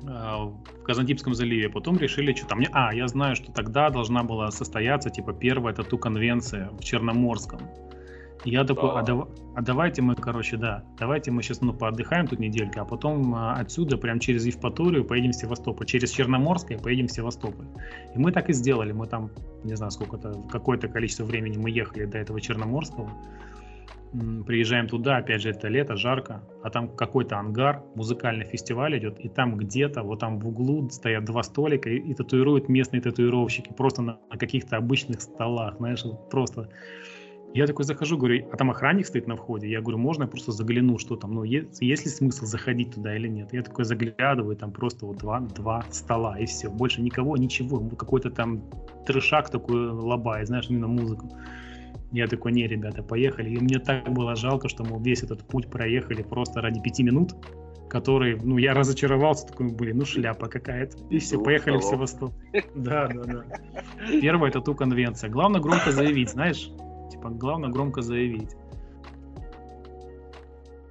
а, 0.06 0.44
в 0.44 0.82
Казантипском 0.84 1.34
заливе. 1.34 1.70
Потом 1.70 1.96
решили, 1.96 2.34
что 2.34 2.46
там... 2.46 2.60
А, 2.72 2.94
я 2.94 3.08
знаю, 3.08 3.34
что 3.34 3.50
тогда 3.50 3.88
должна 3.88 4.22
была 4.22 4.50
состояться, 4.50 5.10
типа, 5.10 5.32
первая 5.32 5.74
тату-конвенция 5.74 6.70
в 6.70 6.80
Черноморском. 6.80 7.60
Я 8.44 8.64
такой, 8.64 8.90
а, 8.90 9.02
Да. 9.02 9.24
а 9.56 9.62
давайте 9.62 10.02
мы, 10.02 10.14
короче, 10.14 10.56
да, 10.56 10.84
давайте 10.98 11.30
мы 11.30 11.42
сейчас, 11.42 11.60
ну, 11.60 11.72
поотдыхаем 11.72 12.26
тут 12.26 12.38
неделька, 12.38 12.82
а 12.82 12.84
потом 12.84 13.34
а, 13.34 13.54
отсюда, 13.54 13.96
прям 13.96 14.20
через 14.20 14.46
Евпаторию, 14.46 15.04
поедем 15.04 15.32
в 15.32 15.34
Севастополь, 15.34 15.86
через 15.86 16.10
Черноморское 16.10 16.78
поедем 16.78 17.08
в 17.08 17.12
Севастополь. 17.12 17.66
И 18.14 18.18
мы 18.18 18.32
так 18.32 18.48
и 18.48 18.52
сделали. 18.52 18.92
Мы 18.92 19.06
там, 19.06 19.30
не 19.64 19.74
знаю, 19.76 19.90
сколько-то, 19.90 20.42
какое-то 20.50 20.88
количество 20.88 21.24
времени 21.24 21.58
мы 21.58 21.70
ехали 21.70 22.04
до 22.04 22.18
этого 22.18 22.40
Черноморского. 22.40 23.10
Приезжаем 24.46 24.88
туда, 24.88 25.18
опять 25.18 25.42
же, 25.42 25.50
это 25.50 25.68
лето, 25.68 25.96
жарко, 25.96 26.42
а 26.62 26.70
там 26.70 26.88
какой-то 26.88 27.36
ангар, 27.36 27.82
музыкальный 27.94 28.46
фестиваль 28.46 28.96
идет, 28.96 29.20
и 29.20 29.28
там 29.28 29.58
где-то, 29.58 30.02
вот 30.02 30.20
там 30.20 30.38
в 30.38 30.48
углу 30.48 30.88
стоят 30.88 31.26
два 31.26 31.42
столика 31.42 31.90
и, 31.90 31.98
и 31.98 32.14
татуируют 32.14 32.70
местные 32.70 33.02
татуировщики, 33.02 33.70
просто 33.74 34.00
на, 34.00 34.18
на 34.30 34.38
каких-то 34.38 34.78
обычных 34.78 35.20
столах, 35.20 35.76
знаешь, 35.76 36.02
просто. 36.30 36.70
Я 37.54 37.66
такой 37.66 37.84
захожу, 37.84 38.18
говорю, 38.18 38.46
а 38.52 38.56
там 38.56 38.70
охранник 38.70 39.06
стоит 39.06 39.26
на 39.26 39.36
входе. 39.36 39.68
Я 39.68 39.80
говорю, 39.80 39.98
можно 39.98 40.24
я 40.24 40.28
просто 40.28 40.52
загляну, 40.52 40.98
что 40.98 41.16
там, 41.16 41.32
ну, 41.32 41.44
есть, 41.44 41.80
есть 41.80 42.04
ли 42.04 42.10
смысл 42.10 42.44
заходить 42.44 42.94
туда 42.94 43.16
или 43.16 43.26
нет? 43.26 43.52
Я 43.52 43.62
такой 43.62 43.84
заглядываю, 43.84 44.54
там 44.56 44.70
просто 44.70 45.06
вот 45.06 45.18
два, 45.18 45.40
два 45.40 45.84
стола, 45.90 46.38
и 46.38 46.44
все, 46.44 46.68
больше 46.68 47.00
никого, 47.00 47.36
ничего. 47.36 47.80
Какой-то 47.96 48.30
там 48.30 48.62
трешак 49.06 49.50
такой 49.50 49.90
лобай, 49.90 50.44
знаешь, 50.44 50.66
именно 50.68 50.88
музыку. 50.88 51.30
Я 52.12 52.26
такой, 52.26 52.52
не, 52.52 52.66
ребята, 52.66 53.02
поехали. 53.02 53.50
И 53.50 53.58
мне 53.58 53.78
так 53.78 54.08
было 54.10 54.34
жалко, 54.36 54.68
что 54.68 54.84
мы 54.84 55.02
весь 55.02 55.22
этот 55.22 55.42
путь 55.46 55.68
проехали 55.70 56.22
просто 56.22 56.60
ради 56.60 56.80
пяти 56.80 57.02
минут, 57.02 57.34
которые, 57.88 58.38
ну, 58.42 58.58
я 58.58 58.74
разочаровался, 58.74 59.46
такой, 59.46 59.72
блин, 59.72 59.98
ну, 59.98 60.04
шляпа 60.04 60.48
какая-то. 60.48 60.98
И 61.10 61.18
все, 61.18 61.42
поехали 61.42 61.78
в. 61.78 61.82
Севастополь. 61.82 62.34
Да, 62.74 63.08
да, 63.08 63.24
да. 63.24 63.44
Первое 64.20 64.50
это 64.50 64.60
ту 64.60 64.74
конвенция. 64.74 65.30
Главное 65.30 65.60
громко 65.60 65.92
заявить, 65.92 66.30
знаешь? 66.30 66.70
Типа, 67.10 67.28
главное 67.30 67.70
громко 67.70 68.02
заявить. 68.02 68.54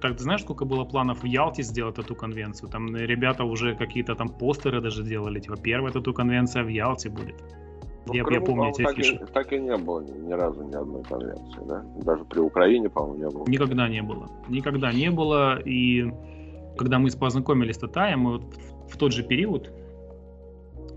Так, 0.00 0.12
ты 0.16 0.22
знаешь, 0.22 0.42
сколько 0.42 0.64
было 0.64 0.84
планов 0.84 1.22
в 1.22 1.26
Ялте 1.26 1.62
сделать 1.62 1.98
эту 1.98 2.14
конвенцию? 2.14 2.70
Там 2.70 2.94
ребята 2.94 3.44
уже 3.44 3.74
какие-то 3.74 4.14
там 4.14 4.28
постеры 4.28 4.80
даже 4.80 5.02
делали. 5.02 5.40
Типа, 5.40 5.56
первая 5.56 5.92
тату 5.92 6.14
конвенция 6.14 6.62
в 6.62 6.68
Ялте 6.68 7.10
будет. 7.10 7.42
Ну, 8.06 8.14
я, 8.14 8.22
в 8.24 8.30
я 8.30 8.38
Крыму, 8.40 8.46
помню 8.46 8.70
эти 8.70 8.82
так 8.82 8.96
и- 8.96 9.00
афиши. 9.00 9.26
Так 9.34 9.52
и 9.52 9.58
не 9.58 9.76
было 9.76 10.00
ни, 10.00 10.12
ни 10.28 10.32
разу 10.32 10.62
ни 10.62 10.74
одной 10.74 11.02
конвенции, 11.02 11.62
да? 11.66 11.84
Даже 11.96 12.24
при 12.24 12.38
Украине, 12.38 12.88
по-моему, 12.88 13.18
не 13.18 13.28
было. 13.28 13.44
Никогда 13.48 13.88
не 13.88 14.02
было. 14.02 14.30
Никогда 14.48 14.92
не 14.92 15.10
было. 15.10 15.58
И 15.58 16.12
когда 16.78 16.98
мы 17.00 17.10
познакомились 17.10 17.74
с 17.74 17.78
Татаем, 17.78 18.20
мы 18.20 18.32
вот 18.38 18.54
в 18.88 18.96
тот 18.96 19.12
же 19.12 19.24
период 19.24 19.72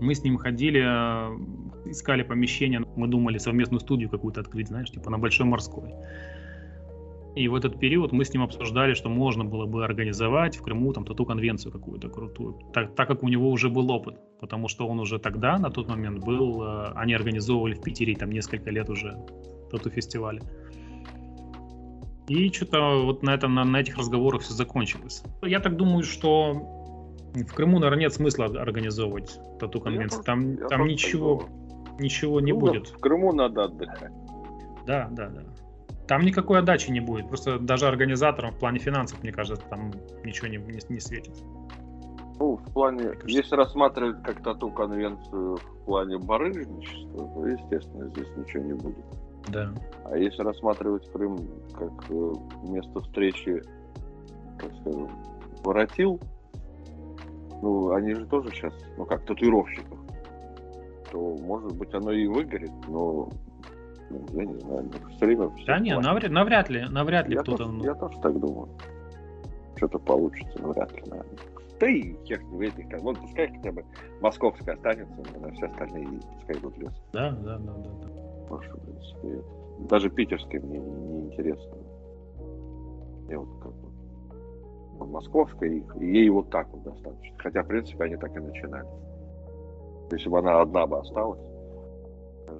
мы 0.02 0.14
с 0.14 0.22
ним 0.24 0.36
ходили, 0.36 0.80
э, 0.80 1.90
искали 1.90 2.22
помещение. 2.22 2.84
Мы 2.96 3.08
думали 3.08 3.38
совместную 3.38 3.80
студию 3.80 4.10
какую-то 4.10 4.40
открыть, 4.40 4.68
знаешь, 4.68 4.90
типа 4.90 5.10
на 5.10 5.18
Большой 5.18 5.46
Морской. 5.46 5.94
И 7.34 7.48
в 7.48 7.54
этот 7.54 7.80
период 7.80 8.12
мы 8.12 8.24
с 8.24 8.34
ним 8.34 8.42
обсуждали, 8.42 8.92
что 8.92 9.08
можно 9.08 9.44
было 9.44 9.64
бы 9.64 9.84
организовать 9.84 10.56
в 10.56 10.62
Крыму 10.62 10.92
там 10.92 11.04
тату-конвенцию 11.04 11.72
какую-то 11.72 12.10
крутую, 12.10 12.58
так, 12.74 12.94
так 12.94 13.08
как 13.08 13.22
у 13.22 13.28
него 13.28 13.50
уже 13.50 13.70
был 13.70 13.90
опыт, 13.90 14.16
потому 14.38 14.68
что 14.68 14.86
он 14.86 15.00
уже 15.00 15.18
тогда, 15.18 15.58
на 15.58 15.70
тот 15.70 15.88
момент, 15.88 16.22
был, 16.22 16.62
э, 16.62 16.92
они 16.94 17.14
организовывали 17.14 17.74
в 17.74 17.80
Питере 17.80 18.14
там 18.16 18.30
несколько 18.30 18.70
лет 18.70 18.90
уже 18.90 19.16
тату-фестивали. 19.70 20.42
И 22.28 22.52
что-то 22.52 23.02
вот 23.02 23.22
на, 23.22 23.30
этом, 23.34 23.54
на, 23.54 23.64
на 23.64 23.80
этих 23.80 23.96
разговорах 23.96 24.42
все 24.42 24.52
закончилось. 24.52 25.24
Я 25.42 25.60
так 25.60 25.76
думаю, 25.76 26.04
что 26.04 26.81
в 27.34 27.54
Крыму, 27.54 27.78
наверное, 27.78 28.04
нет 28.04 28.14
смысла 28.14 28.46
организовывать 28.46 29.38
тату-конвенцию. 29.58 30.20
Я 30.20 30.24
Там, 30.24 30.54
Я 30.54 30.68
там 30.68 30.86
ничего, 30.86 31.44
ничего 31.98 32.40
не 32.40 32.52
Ну, 32.52 32.60
будет. 32.60 32.88
В 32.88 32.98
Крыму 32.98 33.32
надо 33.32 33.64
отдыхать. 33.64 34.12
Да, 34.86 35.08
да, 35.10 35.28
да. 35.28 35.42
Там 36.06 36.22
никакой 36.22 36.58
отдачи 36.58 36.90
не 36.90 37.00
будет. 37.00 37.28
Просто 37.28 37.58
даже 37.58 37.86
организаторам 37.86 38.52
в 38.52 38.58
плане 38.58 38.78
финансов, 38.78 39.22
мне 39.22 39.32
кажется, 39.32 39.64
там 39.70 39.92
ничего 40.24 40.48
не, 40.48 40.58
не, 40.58 40.80
не 40.88 41.00
светит. 41.00 41.32
Ну, 42.38 42.56
в 42.56 42.72
плане, 42.72 43.12
если 43.24 43.54
рассматривать 43.54 44.22
как 44.24 44.42
тату 44.42 44.70
конвенцию 44.70 45.56
в 45.56 45.84
плане 45.84 46.18
барыжничества, 46.18 47.28
то, 47.34 47.46
естественно, 47.46 48.08
здесь 48.08 48.28
ничего 48.36 48.64
не 48.64 48.72
будет. 48.74 49.04
Да. 49.48 49.72
А 50.04 50.16
если 50.16 50.42
рассматривать 50.42 51.10
Крым 51.12 51.38
как 51.72 52.10
э, 52.10 52.32
место 52.64 53.00
встречи, 53.00 53.62
так 54.58 54.70
скажем, 54.80 55.08
воротил, 55.64 56.20
ну, 57.62 57.92
они 57.92 58.14
же 58.14 58.26
тоже 58.26 58.50
сейчас, 58.50 58.74
ну, 58.98 59.06
как 59.06 59.24
татуировщиков, 59.24 59.98
то, 61.10 61.36
может 61.36 61.76
быть, 61.76 61.94
оно 61.94 62.10
и 62.10 62.26
выгорит, 62.26 62.72
но, 62.88 63.30
ну, 64.10 64.26
я 64.32 64.44
не 64.44 64.58
знаю, 64.58 64.90
все 65.16 65.26
время... 65.26 65.48
всё 65.50 65.66
Да 65.66 65.78
не, 65.78 65.96
навряд, 65.98 66.30
навряд 66.30 66.68
ли, 66.68 66.84
навряд 66.90 67.28
ли 67.28 67.36
кто-то... 67.36 67.66
ну, 67.66 67.84
я 67.84 67.94
тоже 67.94 68.18
так 68.20 68.38
думаю. 68.38 68.68
Что-то 69.76 69.98
получится, 70.00 70.58
но 70.60 70.72
вряд 70.72 70.92
ли, 70.92 71.02
наверное. 71.06 71.38
Да 71.80 71.88
и 71.88 72.14
хер 72.24 72.40
этих, 72.60 72.88
как- 72.88 73.02
вон 73.02 73.16
пускай 73.16 73.48
хотя 73.48 73.72
бы 73.72 73.84
московская 74.20 74.74
останется, 74.74 75.22
но 75.40 75.50
все 75.50 75.66
остальные 75.66 76.06
пускай 76.38 76.56
идут 76.56 76.78
лес. 76.78 76.92
Да, 77.12 77.30
да, 77.30 77.58
да, 77.58 77.72
да, 77.72 77.90
да. 78.02 78.08
Потому 78.42 78.62
что, 78.62 78.76
в 78.76 78.80
принципе, 78.84 79.44
даже 79.88 80.10
питерская 80.10 80.60
мне 80.60 80.78
не, 80.78 80.90
не 80.90 81.20
интересно. 81.26 81.72
Я 83.28 83.38
вот 83.38 83.48
как 83.60 83.72
московская, 85.10 85.70
и, 85.70 85.82
ей 86.04 86.28
вот 86.30 86.50
так 86.50 86.68
вот 86.72 86.82
достаточно. 86.82 87.36
Хотя, 87.38 87.62
в 87.62 87.66
принципе, 87.68 88.04
они 88.04 88.16
так 88.16 88.36
и 88.36 88.40
начинали. 88.40 88.86
Если 90.10 90.28
бы 90.28 90.38
она 90.38 90.60
одна 90.60 90.86
бы 90.86 90.98
осталась, 90.98 91.40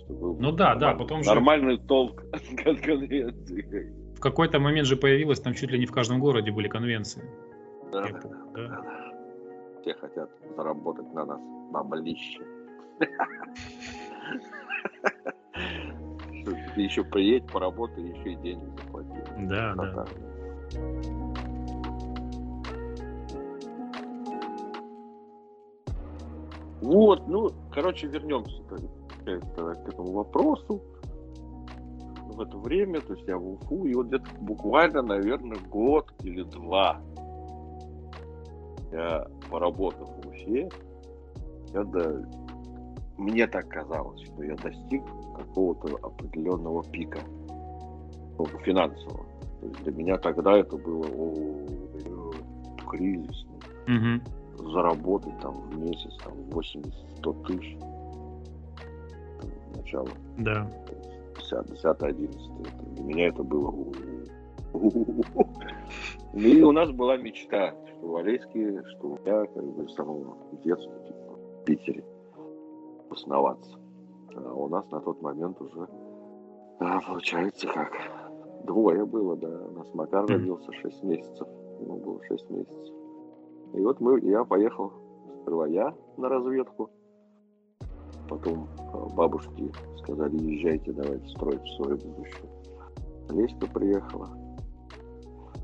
был 0.09 0.37
Ну 0.39 0.53
да, 0.53 0.75
да, 0.75 0.95
потом 0.95 1.23
же- 1.23 1.31
нормальный 1.31 1.79
толк 1.79 2.23
от 2.33 2.81
конвенции. 2.81 3.93
В 4.17 4.21
какой-то 4.21 4.59
момент 4.61 4.87
же 4.87 4.97
появилось, 4.97 5.41
там 5.41 5.55
чуть 5.55 5.71
ли 5.71 5.79
не 5.79 5.87
в 5.87 5.93
каждом 5.93 6.21
городе 6.21 6.51
были 6.53 6.69
конвенции. 6.69 7.23
Да, 7.91 8.07
Я 8.07 8.13
да, 8.13 8.19
помню, 8.21 8.39
да. 8.55 8.85
Все 9.83 9.95
хотят 9.95 10.31
заработать 10.57 11.13
на 11.13 11.25
нас 11.27 11.41
баблище. 11.73 12.43
Что 16.43 16.53
Ты 16.75 16.81
еще 16.83 17.05
приедь, 17.05 17.47
поработай, 17.53 18.03
еще 18.05 18.33
и 18.33 18.37
денег 18.37 18.69
заплати. 18.81 19.47
Да, 19.49 19.75
да. 19.77 20.07
Вот, 26.83 27.29
ну, 27.29 27.51
короче, 27.71 28.09
вернемся 28.09 28.61
к, 28.65 29.29
этому 29.89 30.13
вопросу. 30.13 30.83
В 32.33 32.41
это 32.41 32.57
время, 32.59 33.01
то 33.01 33.15
есть 33.15 33.27
я 33.29 33.37
в 33.37 33.53
Уфу, 33.53 33.85
и 33.85 33.95
вот 33.95 34.07
где-то 34.07 34.29
буквально, 34.41 35.03
наверное, 35.03 35.59
год 35.71 36.13
или 36.23 36.43
два 36.43 37.01
я 38.91 39.27
поработав 39.51 40.09
в 40.09 40.29
Уфе, 40.29 40.69
я 41.73 41.85
до- 41.85 42.27
мне 43.17 43.47
так 43.47 43.69
казалось, 43.69 44.21
что 44.23 44.43
я 44.43 44.57
достиг 44.57 45.05
какого-то 45.37 45.97
определенного 46.03 46.83
пика 46.85 47.21
ну, 48.39 48.47
финансового. 48.65 49.25
То 49.61 49.67
есть 49.67 49.83
для 49.85 49.93
меня 49.93 50.17
тогда 50.19 50.59
это 50.59 50.77
было 50.77 51.07
о, 51.07 52.33
кризисно. 52.91 53.53
Мгм. 53.87 54.23
Заработать 54.71 55.39
там 55.41 55.55
в 55.55 55.79
месяц 55.79 56.17
там 56.25 56.35
80-100 56.51 57.47
тысяч. 57.47 57.79
начало. 59.77 60.09
Да. 60.39 60.69
10-11. 61.51 62.95
Для 62.95 63.05
меня 63.05 63.29
это 63.29 63.43
было... 63.43 63.75
И 66.33 66.63
у 66.63 66.73
нас 66.73 66.91
была 66.91 67.19
мечта, 67.19 67.75
что 67.87 68.07
в 68.07 68.17
Алейске, 68.17 68.83
что 68.97 69.09
у 69.09 69.19
меня 69.19 69.45
как 69.47 69.65
бы 69.65 69.87
с 69.87 69.95
самого 69.95 70.37
детства 70.65 70.95
типа, 71.07 71.35
в 71.35 71.65
Питере 71.65 72.05
основаться. 73.11 73.79
А 74.35 74.55
у 74.55 74.69
нас 74.69 74.91
на 74.91 75.01
тот 75.01 75.21
момент 75.21 75.61
уже, 75.61 75.87
а, 76.81 77.01
получается, 77.07 77.67
как 77.69 77.93
двое 78.65 79.05
было, 79.05 79.37
да. 79.37 79.49
У 79.49 79.73
нас 79.73 79.93
Макар 79.93 80.27
родился 80.27 80.73
6 80.73 81.03
месяцев. 81.03 81.47
Ему 81.81 81.97
было 81.99 82.25
6 82.25 82.51
месяцев. 82.51 82.95
И 83.75 83.81
вот 83.81 84.01
мы, 84.01 84.21
я 84.21 84.45
поехал, 84.45 84.93
сперва 85.43 85.67
я 85.67 85.95
на 86.17 86.29
разведку, 86.29 86.91
потом 88.29 88.69
а, 88.93 89.07
бабушки 89.15 89.73
сказали, 89.99 90.37
езжайте, 90.37 90.93
давайте 90.93 91.27
строить 91.29 91.67
свое 91.77 91.97
будущее. 91.97 92.51
Леська 93.31 93.67
приехала. 93.73 94.29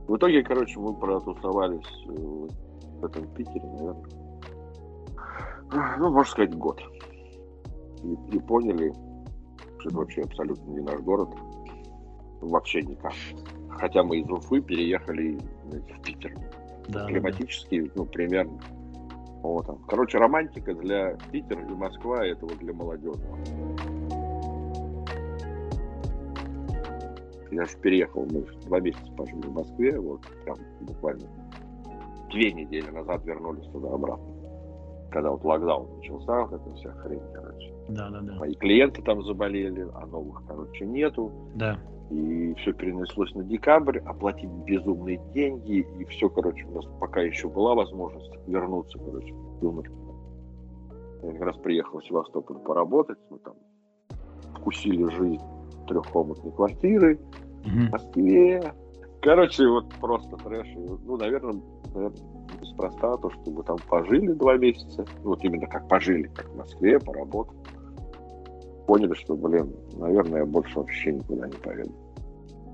В 0.06 0.16
итоге, 0.16 0.42
короче, 0.42 0.80
мы 0.80 0.94
протусовались 0.94 2.06
э, 2.08 2.48
в 3.00 3.04
этом 3.04 3.26
Питере, 3.34 3.66
наверное, 3.66 4.18
ну, 5.98 6.10
можно 6.10 6.30
сказать, 6.30 6.54
год. 6.54 6.80
И, 8.02 8.36
и 8.36 8.38
поняли, 8.40 8.92
что 9.78 9.88
это 9.88 9.98
вообще 9.98 10.22
абсолютно 10.22 10.70
не 10.70 10.80
наш 10.80 11.00
город. 11.00 11.28
Вообще 12.40 12.82
никак. 12.82 13.12
Хотя 13.68 14.02
мы 14.02 14.18
из 14.20 14.30
Уфы 14.30 14.60
переехали 14.60 15.38
в 15.64 16.02
Питер. 16.02 16.34
Да, 16.88 17.06
Климатически, 17.06 17.82
да. 17.82 17.90
ну, 17.94 18.04
примерно. 18.06 18.58
Вот 19.42 19.66
там. 19.66 19.78
Короче, 19.86 20.18
романтика 20.18 20.74
для 20.74 21.16
Питера 21.30 21.62
и 21.62 21.74
Москва, 21.74 22.24
это 22.26 22.44
вот 22.44 22.58
для 22.58 22.72
молодежи. 22.72 23.20
Я 27.50 27.64
же 27.64 27.76
переехал, 27.78 28.26
мы 28.30 28.44
два 28.66 28.80
месяца 28.80 29.10
пожили 29.16 29.40
в 29.40 29.52
Москве, 29.52 29.98
вот 29.98 30.20
прям 30.44 30.56
буквально 30.80 31.26
две 32.30 32.52
недели 32.52 32.90
назад 32.90 33.24
вернулись 33.24 33.66
туда 33.70 33.88
обратно. 33.88 34.26
Когда 35.10 35.30
вот 35.30 35.42
локдаун 35.44 35.96
начался, 35.96 36.44
вот 36.44 36.52
эта 36.52 36.74
вся 36.74 36.90
хрень, 36.92 37.22
короче. 37.32 37.74
Да, 37.88 38.10
да, 38.10 38.20
да. 38.20 38.34
Мои 38.34 38.54
клиенты 38.54 39.00
там 39.02 39.22
заболели, 39.24 39.88
а 39.94 40.06
новых, 40.06 40.42
короче, 40.46 40.84
нету. 40.84 41.32
Да. 41.54 41.78
И 42.10 42.54
все 42.54 42.72
перенеслось 42.72 43.34
на 43.34 43.44
декабрь, 43.44 43.98
оплатить 43.98 44.50
безумные 44.66 45.20
деньги, 45.34 45.86
и 45.98 46.04
все, 46.06 46.30
короче, 46.30 46.64
у 46.66 46.74
нас 46.74 46.86
пока 47.00 47.20
еще 47.20 47.48
была 47.48 47.74
возможность 47.74 48.32
вернуться, 48.46 48.98
короче, 48.98 49.34
думать. 49.60 49.86
Я 51.22 51.32
как 51.32 51.42
раз 51.42 51.56
приехал 51.58 52.00
в 52.00 52.06
Севастополь 52.06 52.58
поработать, 52.58 53.18
мы 53.28 53.38
там 53.38 53.54
вкусили 54.56 55.04
жизнь 55.16 55.42
трехкомнатной 55.86 56.52
квартиры 56.52 57.18
в 57.64 57.90
Москве. 57.90 58.72
Короче, 59.20 59.66
вот 59.66 59.92
просто 60.00 60.36
трэш. 60.36 60.68
Ну, 60.76 61.16
наверное, 61.16 61.60
наверное, 61.94 62.22
неспроста 62.60 63.16
то, 63.16 63.30
что 63.30 63.50
мы 63.50 63.62
там 63.64 63.76
пожили 63.88 64.32
два 64.32 64.56
месяца. 64.56 65.04
Вот 65.22 65.44
именно 65.44 65.66
как 65.66 65.88
пожили, 65.88 66.28
как 66.28 66.48
в 66.48 66.56
Москве, 66.56 66.98
поработали 66.98 67.58
поняли, 68.88 69.12
что, 69.12 69.36
блин, 69.36 69.70
наверное, 69.98 70.40
я 70.40 70.46
больше 70.46 70.78
вообще 70.78 71.12
никуда 71.12 71.46
не 71.46 71.56
поеду. 71.56 71.92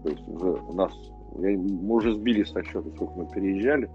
То 0.04 0.10
есть 0.10 0.28
уже 0.28 0.52
у 0.52 0.72
нас, 0.72 0.92
я, 1.38 1.58
мы 1.58 1.96
уже 1.96 2.14
сбились 2.14 2.50
со 2.50 2.62
счета, 2.62 2.88
сколько 2.94 3.12
мы 3.14 3.26
переезжали, 3.32 3.90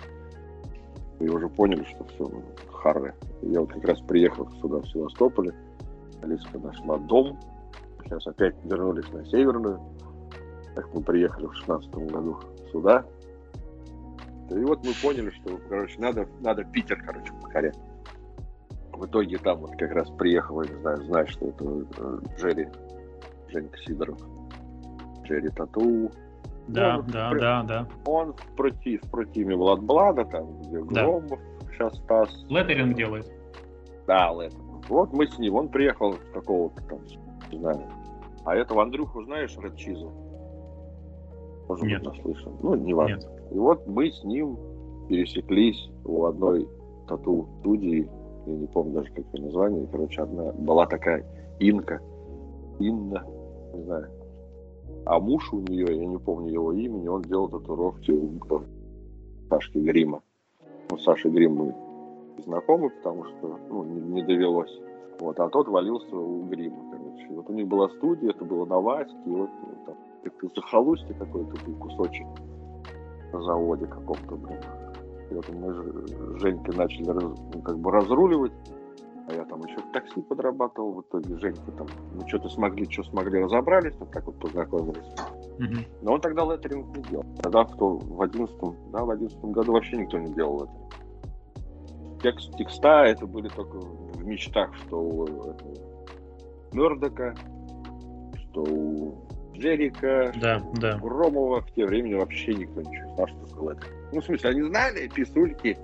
и 1.22 1.30
уже 1.30 1.48
поняли, 1.48 1.86
что 1.86 2.04
все, 2.04 2.28
ну, 2.28 2.44
харре. 2.74 3.16
Я 3.42 3.62
вот 3.62 3.72
как 3.72 3.86
раз 3.86 4.02
приехал 4.02 4.50
сюда, 4.62 4.80
в 4.80 4.88
Севастополе, 4.90 5.56
Алиска 6.22 6.60
нашла 6.60 6.98
дом, 6.98 7.40
сейчас 8.04 8.28
опять 8.28 8.56
вернулись 8.66 9.10
на 9.14 9.26
Северную, 9.26 9.80
как 10.76 10.94
мы 10.94 11.02
приехали 11.02 11.46
в 11.46 11.54
шестнадцатом 11.54 12.08
году 12.08 12.38
сюда. 12.74 13.06
И 14.50 14.56
вот 14.56 14.86
мы 14.86 14.92
поняли, 15.02 15.30
что, 15.30 15.58
короче, 15.70 15.98
надо, 16.02 16.28
надо 16.42 16.66
Питер, 16.66 17.02
короче, 17.02 17.32
покорять 17.42 17.78
в 19.00 19.06
итоге 19.06 19.38
там 19.38 19.60
вот 19.60 19.72
как 19.78 19.92
раз 19.92 20.10
приехал, 20.12 20.62
я 20.62 20.70
не 20.70 20.82
знаю, 20.82 21.04
знаешь, 21.06 21.30
что 21.30 21.48
это 21.48 21.66
э, 21.66 22.20
Джерри, 22.38 22.68
Женька 23.48 23.78
Сидоров, 23.80 24.18
Джерри 25.24 25.50
Тату. 25.50 26.12
Да, 26.68 27.00
он, 27.00 27.08
да, 27.08 27.32
в, 27.32 27.40
да, 27.40 27.64
да. 27.64 27.88
Он 28.06 28.34
в, 28.34 28.56
проти, 28.56 28.98
в 28.98 29.10
противе 29.10 29.56
Владблада, 29.56 30.26
там, 30.26 30.62
где 30.62 30.84
да. 30.84 31.04
Громов 31.04 31.40
сейчас 31.72 31.96
Стас. 31.98 32.46
Леттеринг 32.50 32.96
делает. 32.96 33.32
Да, 34.06 34.32
Леттеринг. 34.34 34.88
Вот 34.90 35.14
мы 35.14 35.28
с 35.28 35.38
ним, 35.40 35.56
он 35.56 35.70
приехал 35.70 36.14
с 36.14 36.34
какого-то 36.34 36.84
там, 36.84 37.00
не 37.52 37.60
знаю. 37.60 37.82
А 38.46 38.56
этого 38.56 38.84
Андрюху 38.84 39.24
знаешь, 39.24 39.56
Редчизу? 39.58 40.12
Может 41.68 41.86
Нет. 41.86 42.04
быть, 42.04 42.18
наслышан. 42.18 42.54
Ну, 42.62 42.76
не 42.76 42.94
важно. 42.94 43.16
Нет. 43.16 43.28
И 43.52 43.58
вот 43.58 43.88
мы 43.88 44.12
с 44.12 44.24
ним 44.24 44.58
пересеклись 45.08 45.90
у 46.04 46.26
одной 46.26 46.68
тату-студии 47.08 48.10
я 48.46 48.54
не 48.54 48.68
помню 48.68 48.94
даже, 48.94 49.12
как 49.14 49.26
ее 49.34 49.46
название, 49.46 49.88
короче, 49.92 50.22
одна 50.22 50.52
была 50.54 50.86
такая 50.86 51.26
Инка, 51.60 52.02
Инна, 52.80 53.26
не 53.74 53.84
знаю. 53.84 54.10
А 55.06 55.20
муж 55.20 55.54
у 55.54 55.60
нее, 55.60 55.88
я 55.90 56.06
не 56.06 56.18
помню 56.18 56.52
его 56.52 56.74
имени, 56.74 57.08
он 57.08 57.22
делал 57.24 57.50
татуировки 57.50 58.12
у 58.12 58.40
Сашки 59.50 59.78
Грима. 59.78 60.22
Ну, 60.92 60.98
Саши 60.98 61.30
Грим 61.30 61.56
мы 61.56 61.76
знакомы, 62.44 62.90
потому 62.90 63.26
что 63.26 63.60
ну, 63.70 63.84
не, 63.84 64.02
не 64.02 64.24
довелось. 64.24 64.76
Вот, 65.20 65.40
а 65.40 65.50
тот 65.50 65.68
валился 65.68 66.16
у 66.16 66.44
Грима, 66.44 66.92
короче. 66.92 67.28
Вот 67.32 67.50
у 67.50 67.54
них 67.54 67.68
была 67.68 67.90
студия, 67.90 68.30
это 68.30 68.46
было 68.46 68.66
на 68.66 68.80
Ваське, 68.80 69.16
и 69.26 69.30
вот 69.30 69.50
ну, 69.64 69.86
там 69.86 69.96
как-то 70.24 70.48
захолустье 70.56 71.14
какой-то 71.16 71.56
кусочек 71.80 72.28
на 73.34 73.42
заводе 73.42 73.86
каком-то, 73.86 74.36
блин. 74.36 74.60
И 75.30 75.34
вот 75.34 75.50
мы 75.50 75.74
с 75.74 76.42
Женькой 76.42 76.76
начали 76.76 77.06
раз, 77.06 77.24
ну, 77.24 77.62
как 77.62 77.78
бы 77.78 77.92
разруливать, 77.92 78.54
а 79.30 79.34
я 79.34 79.46
там 79.46 79.62
еще 79.62 79.78
в 79.78 79.92
такси 79.92 80.22
подрабатывал, 80.22 80.94
в 80.94 81.02
итоге 81.02 81.38
Женька 81.38 81.72
там, 81.72 81.88
ну 82.14 82.28
что-то 82.28 82.50
смогли, 82.50 82.90
что 82.90 83.04
смогли, 83.04 83.44
разобрались, 83.44 83.94
вот 84.00 84.12
так 84.12 84.26
вот 84.26 84.40
познакомились. 84.40 85.06
Mm-hmm. 85.60 85.88
Но 86.02 86.14
он 86.14 86.22
тогда 86.22 86.44
леттеринг 86.46 86.98
не 86.98 87.04
делал. 87.04 87.26
Тогда 87.42 87.66
в, 87.66 87.78
то, 87.78 87.98
в 87.98 88.22
11 88.22 88.56
да, 88.92 89.06
в 89.06 89.10
11 89.12 89.38
году 89.46 89.74
вообще 89.74 89.98
никто 89.98 90.18
не 90.18 90.34
делал 90.34 90.64
это. 90.64 90.74
Текст, 92.24 92.56
текста 92.58 93.04
это 93.06 93.28
были 93.28 93.50
только 93.50 93.78
в 93.78 94.26
мечтах, 94.26 94.74
что 94.76 95.00
у 95.00 95.56
Мердока, 96.74 97.36
что 98.36 98.64
у 98.64 99.16
Джерика, 99.54 100.34
да, 100.42 100.62
да. 100.76 100.98
Громова 100.98 101.62
в 101.62 101.72
те 101.72 101.86
времени 101.86 102.16
вообще 102.16 102.54
никто 102.56 102.82
ничего 102.82 103.06
не 103.06 103.16
знал, 103.16 103.28
что 103.28 103.46
такое 103.48 103.76
леттеринг. 103.76 103.99
Ну, 104.12 104.22
в 104.22 104.26
смысле, 104.26 104.50
они 104.50 104.62
знали 104.64 105.08
писульки, 105.08 105.78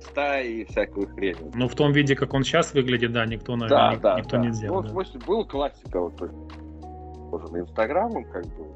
стаи 0.00 0.60
и 0.60 0.64
всякую 0.64 1.08
хрень. 1.08 1.36
Ну, 1.54 1.68
в 1.68 1.74
том 1.74 1.92
виде, 1.92 2.14
как 2.14 2.34
он 2.34 2.44
сейчас 2.44 2.74
выглядит, 2.74 3.12
да, 3.12 3.26
никто, 3.26 3.56
наверное, 3.56 3.96
да, 3.96 4.14
да, 4.14 4.20
никто 4.20 4.36
да. 4.36 4.42
не 4.42 4.52
сделал. 4.52 4.76
Ну, 4.76 4.82
да. 4.82 4.88
в 4.88 4.90
смысле, 4.92 5.20
был 5.26 5.46
классика, 5.46 6.00
вот, 6.00 6.16
тоже 6.16 7.52
на 7.52 7.60
Инстаграмом, 7.60 8.24
как 8.24 8.46
бы, 8.46 8.66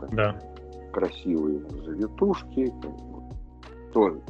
там, 0.00 0.16
да. 0.16 0.40
красивые 0.92 1.60
завитушки, 1.84 2.66
как 2.82 2.90
бы, 2.90 3.22
то 3.92 4.22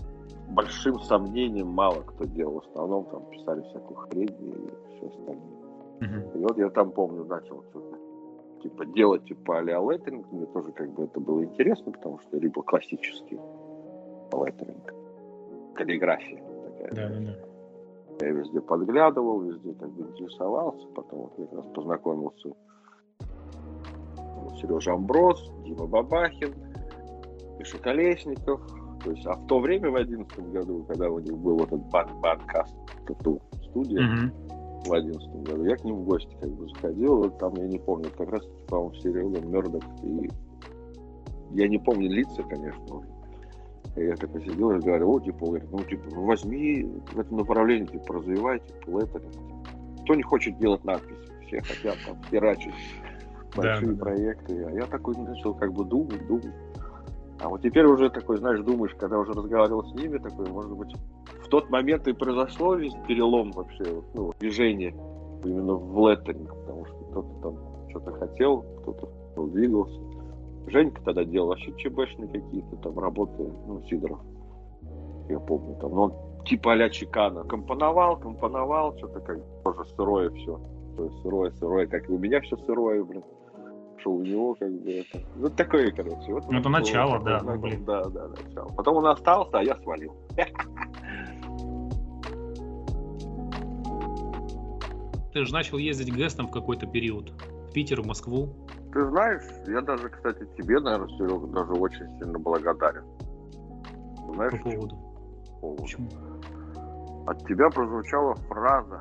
большим 0.48 1.00
сомнением 1.00 1.68
мало 1.68 2.02
кто 2.02 2.24
делал. 2.24 2.60
В 2.60 2.68
основном 2.68 3.04
там 3.06 3.24
писали 3.30 3.62
всякую 3.62 3.96
хрень 3.96 4.36
и 4.40 4.96
все 4.96 5.06
остальное. 5.08 5.62
Uh-huh. 6.00 6.38
И 6.38 6.42
вот 6.42 6.58
я 6.58 6.68
там 6.70 6.90
помню, 6.90 7.24
начал 7.24 7.62
что-то 7.70 7.96
типа 8.62 8.86
делать 8.86 9.24
типа 9.24 9.58
а-ля 9.58 9.78
леттеринг, 9.78 10.30
мне 10.32 10.46
тоже 10.46 10.72
как 10.72 10.92
бы 10.92 11.04
это 11.04 11.20
было 11.20 11.44
интересно, 11.44 11.92
потому 11.92 12.18
что 12.20 12.38
либо 12.38 12.62
классический 12.62 13.38
леттеринг. 14.32 14.94
Каллиграфия 15.74 16.42
такая. 16.64 16.92
Да, 16.94 17.08
да, 17.08 17.20
да. 17.20 18.26
Я 18.26 18.32
везде 18.32 18.60
подглядывал, 18.60 19.40
везде 19.40 19.72
так 19.74 19.88
интересовался. 19.88 20.86
Потом 20.88 21.20
вот 21.22 21.32
я 21.38 21.46
как 21.46 21.58
раз 21.58 21.66
познакомился 21.74 22.52
Сережа 24.60 24.92
Амброс, 24.92 25.50
Дима 25.64 25.86
Бабахин, 25.86 26.54
Миша 27.58 27.78
Колесников. 27.78 28.60
То 29.02 29.10
есть, 29.10 29.26
а 29.26 29.34
в 29.34 29.46
то 29.46 29.58
время, 29.58 29.90
в 29.90 29.96
одиннадцатом 29.96 30.52
году, 30.52 30.84
когда 30.84 31.10
у 31.10 31.18
них 31.18 31.36
был 31.36 31.58
этот 31.64 31.80
бан 31.90 32.08
банкаст 32.20 32.76
тату 33.06 33.40
студия, 33.64 34.00
mm-hmm. 34.00 34.88
в 34.88 34.92
одиннадцатом 34.92 35.42
году, 35.42 35.64
я 35.64 35.76
к 35.76 35.84
ним 35.84 35.96
в 35.96 36.04
гости 36.04 36.36
как 36.40 36.50
бы 36.50 36.68
заходил, 36.68 37.16
вот 37.16 37.38
там, 37.38 37.54
я 37.54 37.66
не 37.66 37.78
помню, 37.78 38.08
как 38.16 38.30
раз, 38.30 38.46
по-моему, 38.68 38.94
Серега 38.94 39.40
Мердок 39.40 39.82
и 40.04 40.30
я 41.54 41.68
не 41.68 41.78
помню 41.78 42.08
лица, 42.08 42.42
конечно, 42.44 43.02
я 43.96 44.16
так 44.16 44.32
посидел 44.32 44.70
и 44.70 44.78
говорю, 44.78 45.12
о, 45.12 45.20
типа, 45.20 45.46
говорит, 45.46 45.68
ну, 45.70 45.78
типа, 45.80 46.04
возьми 46.14 46.84
в 47.12 47.18
этом 47.18 47.38
направлении, 47.38 47.86
типа, 47.86 48.14
развивай, 48.14 48.60
типа, 48.60 48.98
это. 49.00 49.20
Кто 50.04 50.14
не 50.14 50.22
хочет 50.22 50.58
делать 50.58 50.84
надписи? 50.84 51.30
Все 51.46 51.60
хотят 51.60 51.96
там 52.06 52.16
херачить 52.30 52.74
большие 53.56 53.88
да, 53.88 53.94
да, 53.94 54.04
проекты. 54.04 54.64
А 54.64 54.70
я 54.70 54.86
такой 54.86 55.16
начал 55.16 55.54
как 55.54 55.72
бы 55.72 55.84
думать, 55.84 56.26
думать. 56.26 56.54
А 57.40 57.48
вот 57.48 57.60
теперь 57.60 57.84
уже 57.84 58.08
такой, 58.08 58.38
знаешь, 58.38 58.60
думаешь, 58.60 58.94
когда 58.98 59.18
уже 59.18 59.32
разговаривал 59.32 59.84
с 59.84 59.94
ними, 59.94 60.18
такой, 60.18 60.48
может 60.48 60.72
быть, 60.76 60.94
в 61.44 61.48
тот 61.48 61.70
момент 61.70 62.06
и 62.08 62.12
произошло 62.12 62.76
весь 62.76 62.94
перелом 63.06 63.50
вообще, 63.52 63.84
ну, 64.14 64.32
движение 64.38 64.94
именно 65.44 65.74
в 65.74 66.08
леттеринг, 66.08 66.48
потому 66.48 66.86
что 66.86 66.94
кто-то 66.94 67.28
там 67.42 67.58
что-то 67.90 68.12
хотел, 68.12 68.62
кто-то 68.82 69.46
двигался. 69.48 70.00
Женька 70.66 71.02
тогда 71.02 71.24
делал 71.24 71.48
вообще 71.48 71.72
ЧБшные 71.76 72.28
какие-то 72.28 72.76
там 72.76 72.98
работы, 72.98 73.52
ну, 73.66 73.82
Сидоров, 73.88 74.20
я 75.28 75.38
помню, 75.38 75.76
там, 75.80 75.94
но 75.94 76.02
он 76.04 76.44
типа 76.44 76.72
а-ля 76.72 76.88
Чикана, 76.88 77.44
компоновал, 77.44 78.18
компоновал, 78.18 78.96
что-то 78.98 79.20
как 79.20 79.38
тоже 79.64 79.84
сырое 79.96 80.30
все, 80.30 80.60
сырое, 81.22 81.50
сырое, 81.52 81.86
как 81.86 82.08
и 82.08 82.12
у 82.12 82.18
меня 82.18 82.40
все 82.40 82.56
сырое, 82.58 83.04
блин, 83.04 83.22
что 83.98 84.12
у 84.12 84.22
него 84.22 84.54
как 84.54 84.70
бы 84.70 84.90
это, 84.90 85.20
ну, 85.36 85.48
такое, 85.50 85.90
короче. 85.90 86.32
Вот 86.32 86.50
ну, 86.50 86.58
это 86.58 86.68
начало, 86.68 87.20
да, 87.20 87.40
ну, 87.42 87.58
блин. 87.58 87.84
Да, 87.84 88.04
да, 88.04 88.28
начало. 88.28 88.68
Потом 88.76 88.96
он 88.96 89.06
остался, 89.06 89.58
а 89.58 89.62
я 89.62 89.76
свалил. 89.76 90.12
Ты 95.32 95.46
же 95.46 95.52
начал 95.52 95.78
ездить 95.78 96.14
ГЭСТом 96.14 96.48
в 96.48 96.50
какой-то 96.50 96.86
период. 96.86 97.32
В 97.68 97.72
Питер, 97.72 98.02
в 98.02 98.06
Москву. 98.06 98.50
Ты 98.92 99.08
знаешь, 99.08 99.42
я 99.66 99.80
даже, 99.80 100.08
кстати, 100.10 100.46
тебе, 100.58 100.78
наверное, 100.78 101.08
Серега, 101.16 101.46
даже 101.46 101.72
очень 101.72 102.06
сильно 102.18 102.38
благодарен. 102.38 103.04
Знаешь, 104.34 104.52
По 104.52 104.70
поводу? 104.70 104.96
поводу? 105.60 105.82
Почему? 105.82 106.08
От 107.26 107.46
тебя 107.46 107.70
прозвучала 107.70 108.34
фраза. 108.48 108.98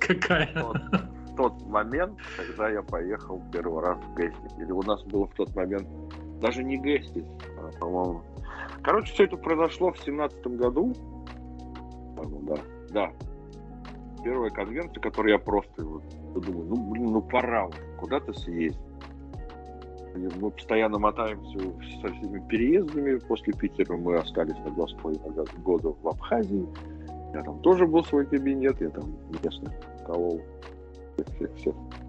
Какая? 0.00 0.48
Вот, 0.62 0.76
в 0.76 1.36
тот 1.36 1.66
момент, 1.66 2.18
когда 2.36 2.68
я 2.68 2.82
поехал 2.82 3.42
первый 3.52 3.82
раз 3.82 3.98
в 3.98 4.16
Гестик. 4.16 4.58
Или 4.58 4.72
у 4.72 4.82
нас 4.82 5.02
было 5.04 5.26
в 5.26 5.34
тот 5.34 5.54
момент 5.54 5.88
даже 6.40 6.62
не 6.62 6.76
Гестик, 6.78 7.24
а, 7.58 7.70
по-моему. 7.78 8.22
Короче, 8.82 9.12
все 9.12 9.24
это 9.24 9.36
произошло 9.36 9.92
в 9.92 9.98
семнадцатом 10.00 10.56
году. 10.56 10.92
Да. 12.42 12.56
Да, 12.90 13.12
первая 14.28 14.50
конвенция, 14.50 15.00
которую 15.00 15.32
я 15.32 15.38
просто 15.38 15.82
вот, 15.82 16.02
думаю, 16.34 16.66
ну, 16.66 16.90
блин, 16.90 17.12
ну 17.12 17.22
пора 17.22 17.68
куда-то 17.98 18.34
съездить. 18.34 18.78
Мы 20.14 20.50
постоянно 20.50 20.98
мотаемся 20.98 21.58
со 22.02 22.12
всеми 22.12 22.46
переездами. 22.48 23.18
После 23.20 23.54
Питера 23.54 23.96
мы 23.96 24.16
остались 24.16 24.58
на 24.58 24.70
два 24.72 24.86
с 24.86 24.92
половиной 24.94 25.46
года 25.62 25.94
в 26.02 26.08
Абхазии. 26.08 26.66
Я 27.32 27.42
там 27.42 27.60
тоже 27.60 27.86
был 27.86 28.04
свой 28.04 28.26
кабинет, 28.26 28.78
я 28.80 28.90
там 28.90 29.16
местных 29.42 29.72
колол. 30.04 30.42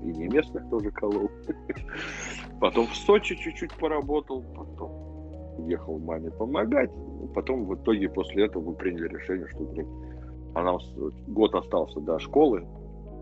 И 0.03 0.07
не 0.07 0.27
местных 0.27 0.69
тоже 0.69 0.91
колол. 0.91 1.31
Потом 2.59 2.87
в 2.87 2.95
Сочи 2.95 3.35
чуть-чуть 3.35 3.73
поработал, 3.75 4.43
потом 4.53 5.67
ехал 5.69 5.97
маме 5.99 6.31
помогать. 6.31 6.91
Потом 7.33 7.65
в 7.65 7.75
итоге 7.75 8.09
после 8.09 8.45
этого 8.45 8.71
мы 8.71 8.75
приняли 8.75 9.07
решение, 9.07 9.47
что, 9.47 9.63
блин, 9.63 9.87
она 10.55 10.77
год 11.27 11.55
остался 11.55 11.99
до 11.99 12.19
школы, 12.19 12.65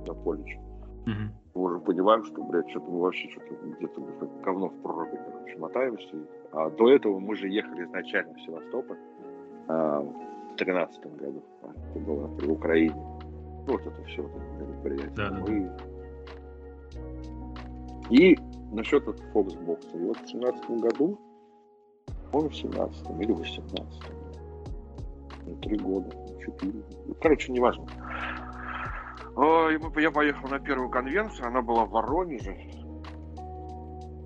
до 0.06 0.13
колледжа. 0.13 0.60
Угу. 1.06 1.13
Мы 1.56 1.63
уже 1.63 1.80
понимаем, 1.80 2.24
что, 2.26 2.44
блядь, 2.44 2.70
что-то 2.70 2.90
мы 2.92 3.00
вообще 3.02 3.30
что-то 3.30 3.56
где-то 3.56 4.02
как 4.20 4.42
говно 4.42 4.70
в 4.70 4.82
проруби, 4.82 5.18
короче, 5.26 5.58
мотаемся. 5.58 6.16
А 6.52 6.70
до 6.70 6.92
этого 6.92 7.20
мы 7.20 7.36
же 7.36 7.50
ехали 7.50 7.86
изначально 7.86 8.34
в 8.34 8.42
Севастополь 8.42 8.98
а, 9.68 10.02
в 10.02 10.56
тринадцатом 10.58 11.16
году. 11.18 11.44
А, 11.63 11.72
это 11.92 12.00
было 12.00 12.28
при 12.38 12.48
Украине. 12.48 12.96
Ну, 12.96 13.74
вот 13.74 13.82
это 13.82 14.04
все 14.04 14.24
это 14.24 14.40
мероприятие. 14.60 15.12
Да, 15.16 15.30
да, 15.30 15.40
мы... 15.40 15.72
И 18.10 18.38
насчет 18.72 19.08
этого 19.08 19.28
Фоксбокса. 19.34 19.98
И 19.98 20.02
вот 20.02 20.18
в 20.18 20.30
семнадцатом 20.30 20.80
году, 20.80 21.20
по-моему, 22.32 22.50
в 22.52 22.56
семнадцатом 22.56 23.22
или 23.22 23.32
в 23.32 23.40
восемнадцатом, 23.40 24.16
три 25.56 25.78
года, 25.78 26.10
четыре. 26.44 26.84
Короче, 27.22 27.52
неважно. 27.52 27.86
Я 29.98 30.12
поехал 30.12 30.50
на 30.50 30.60
первую 30.60 30.90
конвенцию, 30.90 31.48
она 31.48 31.62
была 31.62 31.86
в 31.86 31.92
Воронеже. 31.92 32.58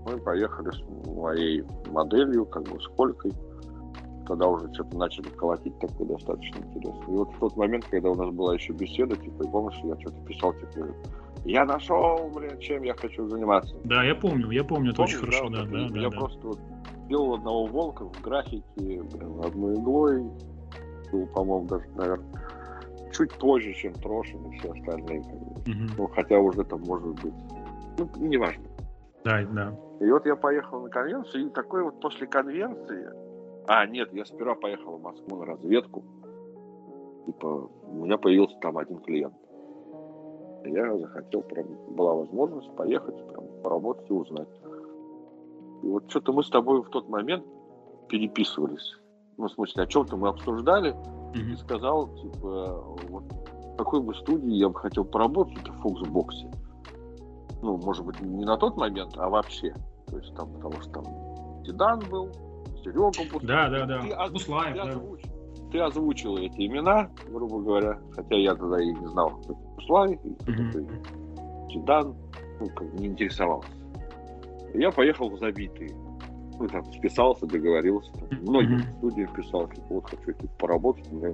Мы 0.05 0.17
поехали 0.17 0.71
с 0.71 0.81
моей 1.07 1.63
моделью, 1.89 2.45
как 2.45 2.63
бы 2.63 2.79
с 2.81 2.87
Колькой. 2.95 3.31
Тогда 4.27 4.47
уже 4.47 4.73
что-то 4.73 4.97
начали 4.97 5.27
колотить 5.29 5.77
такое 5.79 6.07
достаточно 6.07 6.59
интересно. 6.59 7.03
И 7.07 7.11
вот 7.11 7.29
в 7.33 7.39
тот 7.39 7.57
момент, 7.57 7.85
когда 7.89 8.09
у 8.09 8.15
нас 8.15 8.29
была 8.33 8.53
еще 8.53 8.71
беседа, 8.73 9.15
типа, 9.15 9.43
помнишь, 9.49 9.79
я 9.83 9.99
что-то 9.99 10.21
писал, 10.25 10.53
типа, 10.53 10.87
я 11.43 11.65
нашел, 11.65 12.29
блин, 12.33 12.57
чем 12.59 12.83
я 12.83 12.93
хочу 12.93 13.27
заниматься. 13.27 13.75
Да, 13.83 14.03
я 14.03 14.15
помню, 14.15 14.49
я 14.51 14.63
помню, 14.63 14.91
это 14.91 15.01
очень 15.01 15.17
хорошо, 15.17 15.49
да, 15.49 15.65
да, 15.65 15.89
да. 15.89 15.99
Я 15.99 16.09
да, 16.09 16.17
просто 16.17 16.47
вот 16.47 16.59
делал 17.09 17.33
одного 17.33 17.65
волка 17.65 18.05
в 18.05 18.21
графике, 18.21 18.63
блин, 18.77 19.41
одной 19.43 19.73
иглой, 19.75 20.23
был, 21.11 21.27
по-моему, 21.27 21.67
даже, 21.67 21.85
наверное, 21.95 22.41
чуть 23.11 23.33
позже, 23.37 23.73
чем 23.73 23.93
Трошин 23.93 24.45
и 24.45 24.57
все 24.57 24.71
остальные. 24.71 25.21
Mm-hmm. 25.21 25.91
Ну, 25.97 26.07
хотя 26.07 26.39
уже 26.39 26.63
там 26.63 26.81
может 26.81 27.21
быть. 27.21 27.33
Ну, 27.97 28.09
неважно. 28.17 28.63
Да, 29.23 29.43
да. 29.51 29.75
И 29.99 30.09
вот 30.09 30.25
я 30.25 30.35
поехал 30.35 30.81
на 30.81 30.89
конвенцию, 30.89 31.47
и 31.47 31.49
такой 31.49 31.83
вот 31.83 31.99
после 31.99 32.27
конвенции... 32.27 33.09
А, 33.67 33.85
нет, 33.85 34.11
я 34.13 34.25
сперва 34.25 34.55
поехал 34.55 34.97
в 34.97 35.01
Москву 35.01 35.37
на 35.37 35.45
разведку. 35.45 36.03
Типа, 37.27 37.69
у 37.83 38.05
меня 38.05 38.17
появился 38.17 38.57
там 38.59 38.77
один 38.77 38.97
клиент. 38.99 39.35
Я 40.65 40.97
захотел, 40.97 41.41
прям, 41.43 41.67
была 41.95 42.15
возможность 42.15 42.75
поехать, 42.75 43.15
прям, 43.27 43.45
поработать 43.63 44.09
и 44.09 44.13
узнать. 44.13 44.49
И 45.83 45.87
вот 45.87 46.09
что-то 46.09 46.33
мы 46.33 46.43
с 46.43 46.49
тобой 46.49 46.81
в 46.81 46.89
тот 46.89 47.09
момент 47.09 47.45
переписывались 48.07 49.00
ну, 49.37 49.47
в 49.47 49.51
смысле, 49.51 49.83
о 49.83 49.87
чем-то 49.87 50.17
мы 50.17 50.29
обсуждали, 50.29 50.91
mm-hmm. 51.33 51.53
и 51.53 51.55
сказал, 51.57 52.07
типа, 52.15 52.83
вот 53.09 53.23
в 53.23 53.75
какой 53.77 54.01
бы 54.01 54.13
студии 54.15 54.53
я 54.53 54.69
бы 54.69 54.75
хотел 54.75 55.05
поработать 55.05 55.67
в 55.67 55.81
Фоксбоксе. 55.81 56.51
Ну, 57.61 57.77
может 57.77 58.05
быть, 58.05 58.19
не 58.21 58.45
на 58.45 58.57
тот 58.57 58.77
момент, 58.77 59.13
а 59.17 59.29
вообще. 59.29 59.73
То 60.07 60.17
есть 60.17 60.33
там, 60.35 60.51
потому 60.53 60.81
что 60.81 60.91
там 60.91 61.05
Зидан 61.63 61.99
был, 62.09 62.31
Серега 62.83 63.07
Буслаев. 63.07 63.43
Да, 63.43 63.69
да, 63.69 63.85
да. 63.85 64.01
Ты, 64.01 64.13
оз... 64.13 64.31
Буслаев, 64.31 64.73
ты, 64.73 64.83
да. 64.83 64.89
Озвуч... 64.89 65.21
ты 65.71 65.79
озвучил 65.79 66.37
эти 66.37 66.67
имена, 66.67 67.09
грубо 67.29 67.59
говоря, 67.59 67.99
хотя 68.11 68.35
я 68.35 68.55
тогда 68.55 68.81
и 68.81 68.91
не 68.91 69.07
знал, 69.07 69.29
кто 69.43 69.53
Буслаев, 69.53 70.19
mm-hmm. 70.21 71.71
Зидан, 71.71 72.15
ну, 72.59 72.67
не 72.93 73.07
интересовался. 73.07 73.69
я 74.73 74.91
поехал 74.91 75.29
в 75.29 75.39
забитые 75.39 75.95
ну, 76.61 76.67
там, 76.67 76.85
списался, 76.93 77.45
договорился. 77.45 78.11
Там, 78.13 78.39
многие 78.41 78.79
mm-hmm. 78.79 78.97
студии 78.97 79.29
писал, 79.35 79.67
типа, 79.67 79.85
вот 79.89 80.09
хочу 80.09 80.33
типа, 80.33 80.53
поработать, 80.59 81.11
у 81.11 81.15
меня 81.15 81.33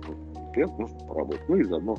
клиент 0.53 0.77
нужно 0.77 0.99
поработать. 1.07 1.49
Ну 1.49 1.55
и 1.57 1.63
заодно 1.63 1.97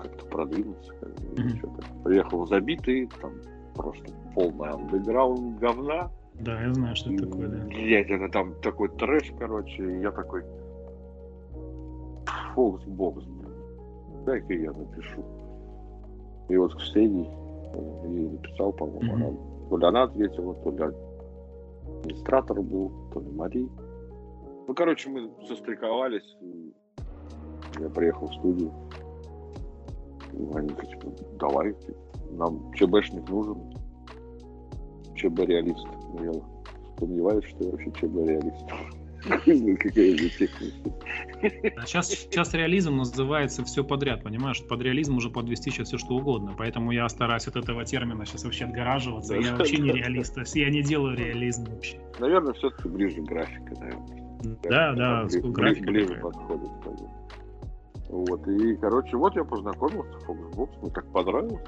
как-то 0.00 0.24
продвинуться. 0.26 0.92
Как 0.94 1.08
mm-hmm. 1.10 2.02
Приехал 2.04 2.46
забитый, 2.46 3.08
там 3.20 3.32
просто 3.74 4.12
полный 4.34 4.70
андеграунд 4.70 5.58
говна. 5.58 6.10
Да, 6.34 6.62
я 6.62 6.72
знаю, 6.72 6.96
что 6.96 7.12
это 7.12 7.26
такое, 7.26 7.48
да. 7.48 7.64
Блять, 7.66 8.08
это 8.08 8.28
там 8.30 8.54
такой 8.62 8.88
трэш, 8.90 9.32
короче, 9.38 10.00
я 10.00 10.10
такой 10.10 10.42
Фоксбокс, 12.54 13.24
дай-ка 14.24 14.54
я 14.54 14.72
напишу. 14.72 15.24
И 16.48 16.56
вот 16.56 16.74
Ксении 16.76 17.28
ей 18.08 18.28
написал, 18.28 18.72
по-моему, 18.72 19.12
mm-hmm. 19.12 19.28
она, 19.28 19.68
то 19.68 19.76
ли 19.76 19.86
она 19.86 20.02
ответила, 20.04 20.54
то 20.54 20.70
ли 20.70 20.94
администратор 22.00 22.60
был, 22.60 22.92
то 23.12 23.20
ли 23.20 23.30
Мари. 23.30 23.68
Ну, 24.66 24.74
короче, 24.74 25.10
мы 25.10 25.30
состыковались. 25.46 26.36
Я 27.78 27.88
приехал 27.88 28.26
в 28.26 28.34
студию. 28.34 28.72
Они 30.54 30.68
типа, 30.68 31.12
давай, 31.38 31.74
нам 32.32 32.72
ЧБшник 32.74 33.28
нужен. 33.28 33.58
ЧБ-реалист. 35.14 35.86
Я 36.20 36.32
сомневаюсь, 36.98 37.44
что 37.44 37.64
я 37.64 37.70
вообще 37.70 37.90
ЧБ-реалист. 37.90 38.66
Сейчас, 41.86 42.08
сейчас 42.08 42.54
реализм 42.54 42.96
называется 42.96 43.64
все 43.64 43.84
подряд, 43.84 44.22
понимаешь? 44.22 44.62
Под 44.68 44.80
реализм 44.82 45.16
уже 45.16 45.30
подвести 45.30 45.70
сейчас 45.70 45.88
все 45.88 45.98
что 45.98 46.14
угодно. 46.14 46.54
Поэтому 46.56 46.90
я 46.92 47.08
стараюсь 47.08 47.46
от 47.46 47.56
этого 47.56 47.84
термина 47.84 48.24
сейчас 48.26 48.44
вообще 48.44 48.64
отгораживаться. 48.64 49.34
Я 49.34 49.56
вообще 49.56 49.78
не 49.78 49.92
реалист. 49.92 50.34
То 50.34 50.40
есть 50.40 50.56
я 50.56 50.70
не 50.70 50.82
делаю 50.82 51.16
реализм 51.16 51.64
вообще. 51.64 52.00
Наверное, 52.18 52.52
все-таки 52.54 52.88
ближе 52.88 53.20
графика, 53.22 53.74
наверное. 53.78 54.20
Да, 54.62 54.92
да, 54.94 55.28
графика 55.44 55.86
ближе 55.90 56.14
подходит. 56.14 56.70
Вот, 58.08 58.48
и, 58.48 58.74
короче, 58.76 59.16
вот 59.16 59.36
я 59.36 59.44
познакомился 59.44 60.18
с 60.18 60.24
Foxbox, 60.24 60.68
мне 60.82 60.90
так 60.90 61.06
понравилось. 61.12 61.62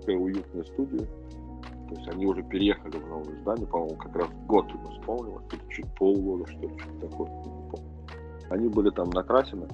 Такая 0.00 0.16
уютная 0.16 0.62
студия. 0.64 1.06
То 1.88 1.94
есть 1.94 2.08
они 2.08 2.26
уже 2.26 2.42
переехали 2.42 2.98
в 2.98 3.08
новое 3.08 3.40
здание, 3.40 3.66
по-моему, 3.66 3.96
как 3.96 4.14
раз 4.16 4.28
год 4.46 4.66
им 4.68 4.84
исполнилось, 4.92 5.44
или 5.52 5.72
чуть 5.72 5.94
полгода, 5.94 6.46
что 6.46 6.60
ли, 6.60 6.78
что-то 6.78 7.08
такое. 7.08 7.30
Они 8.50 8.68
были 8.68 8.90
там 8.90 9.08
на 9.10 9.22
Красино, 9.22 9.66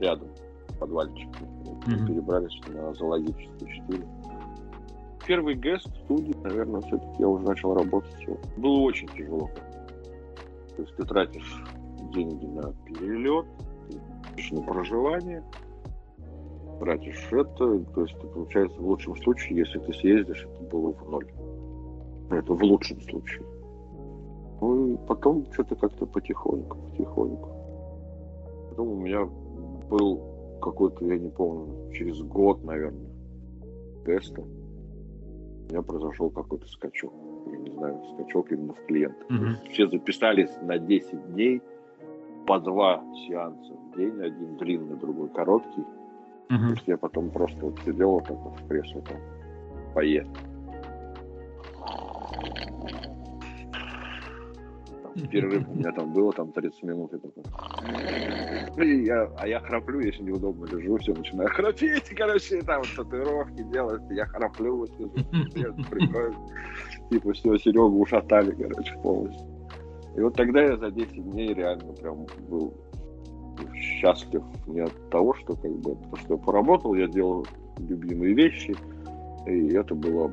рядом, 0.00 0.28
в 0.68 0.78
подвальчике. 0.78 1.30
Mm-hmm. 1.40 2.06
Перебрались 2.06 2.60
на 2.68 2.94
Зоологическую 2.94 3.70
4. 3.70 4.08
Первый 5.26 5.54
гест 5.56 5.86
в 5.86 6.04
студии, 6.04 6.36
наверное, 6.44 6.80
все-таки 6.82 7.16
я 7.18 7.28
уже 7.28 7.44
начал 7.44 7.74
работать. 7.74 8.14
Все. 8.14 8.38
Было 8.56 8.80
очень 8.80 9.08
тяжело. 9.08 9.50
То 10.76 10.82
есть 10.82 10.94
ты 10.96 11.02
тратишь 11.04 11.64
деньги 12.12 12.46
на 12.46 12.72
перелет, 12.84 13.46
на 14.52 14.62
проживание, 14.62 15.42
тратишь 16.78 17.28
это, 17.32 17.78
то 17.78 18.02
есть 18.02 18.18
получается 18.32 18.80
в 18.80 18.86
лучшем 18.86 19.16
случае, 19.16 19.58
если 19.58 19.78
ты 19.78 19.92
съездишь, 19.92 20.46
это 20.46 20.62
было 20.64 20.92
в 20.92 21.10
ноль. 21.10 21.26
Это 22.30 22.52
в 22.52 22.62
лучшем 22.62 23.00
случае. 23.02 23.42
Ну 24.60 24.94
и 24.94 24.96
потом 25.06 25.46
что-то 25.52 25.76
как-то 25.76 26.06
потихоньку, 26.06 26.76
потихоньку. 26.90 27.50
Потом 28.70 28.88
у 28.88 28.96
меня 28.96 29.28
был 29.88 30.20
какой-то, 30.60 31.04
я 31.04 31.18
не 31.18 31.28
помню, 31.28 31.92
через 31.92 32.20
год, 32.22 32.64
наверное, 32.64 33.10
теста. 34.04 34.42
У 34.42 35.72
меня 35.72 35.82
произошел 35.82 36.30
какой-то 36.30 36.66
скачок. 36.68 37.12
Я 37.50 37.58
не 37.58 37.70
знаю, 37.70 38.00
скачок 38.14 38.50
именно 38.50 38.74
в 38.74 38.86
клиент. 38.86 39.16
Мгм. 39.28 39.56
Все 39.70 39.86
записались 39.88 40.50
на 40.62 40.78
10 40.78 41.32
дней 41.32 41.60
по 42.46 42.58
два 42.58 43.04
сеанса 43.26 43.72
в 43.72 43.96
день. 43.96 44.20
Один 44.20 44.56
длинный, 44.56 44.96
другой 44.96 45.28
короткий. 45.28 45.84
То 46.48 46.54
Мгм. 46.54 46.70
есть 46.70 46.86
я 46.86 46.96
потом 46.96 47.30
просто 47.30 47.66
вот 47.66 47.78
сидел 47.84 48.10
вот 48.12 48.24
так 48.24 48.36
вот 48.36 48.60
в 48.60 48.68
кресле 48.68 49.00
там, 49.02 49.16
поесть. 49.94 50.30
Перерыв 55.30 55.66
у 55.68 55.74
меня 55.74 55.92
там 55.92 56.12
было, 56.12 56.32
там 56.32 56.52
30 56.52 56.82
минут. 56.82 57.12
И 57.14 57.18
такой. 57.18 57.42
И 58.84 59.04
я, 59.06 59.30
а 59.38 59.48
я 59.48 59.60
храплю, 59.60 60.00
если 60.00 60.22
неудобно 60.22 60.66
лежу, 60.66 60.98
все, 60.98 61.14
начинаю 61.14 61.48
храпеть, 61.48 62.08
короче, 62.14 62.62
там 62.62 62.82
татуировки 62.94 63.62
делать, 63.72 64.02
я 64.10 64.26
храплю, 64.26 64.86
сижу, 64.86 65.74
прикольно. 65.90 66.36
Типа, 67.10 67.32
все, 67.32 67.56
Серегу 67.58 68.00
ушатали, 68.02 68.50
короче, 68.50 68.94
полностью. 69.02 69.46
И 70.16 70.20
вот 70.20 70.34
тогда 70.34 70.62
я 70.62 70.76
за 70.76 70.90
10 70.90 71.32
дней 71.32 71.54
реально 71.54 71.92
прям 71.94 72.26
был 72.48 72.74
счастлив 73.74 74.42
не 74.66 74.80
от 74.80 75.10
того, 75.10 75.34
что 75.34 75.54
как 75.56 75.72
бы, 75.78 75.94
потому 75.96 76.16
что 76.16 76.34
я 76.34 76.38
поработал, 76.38 76.94
я 76.94 77.06
делал 77.06 77.46
любимые 77.78 78.34
вещи, 78.34 78.74
и 79.46 79.68
это 79.74 79.94
было 79.94 80.32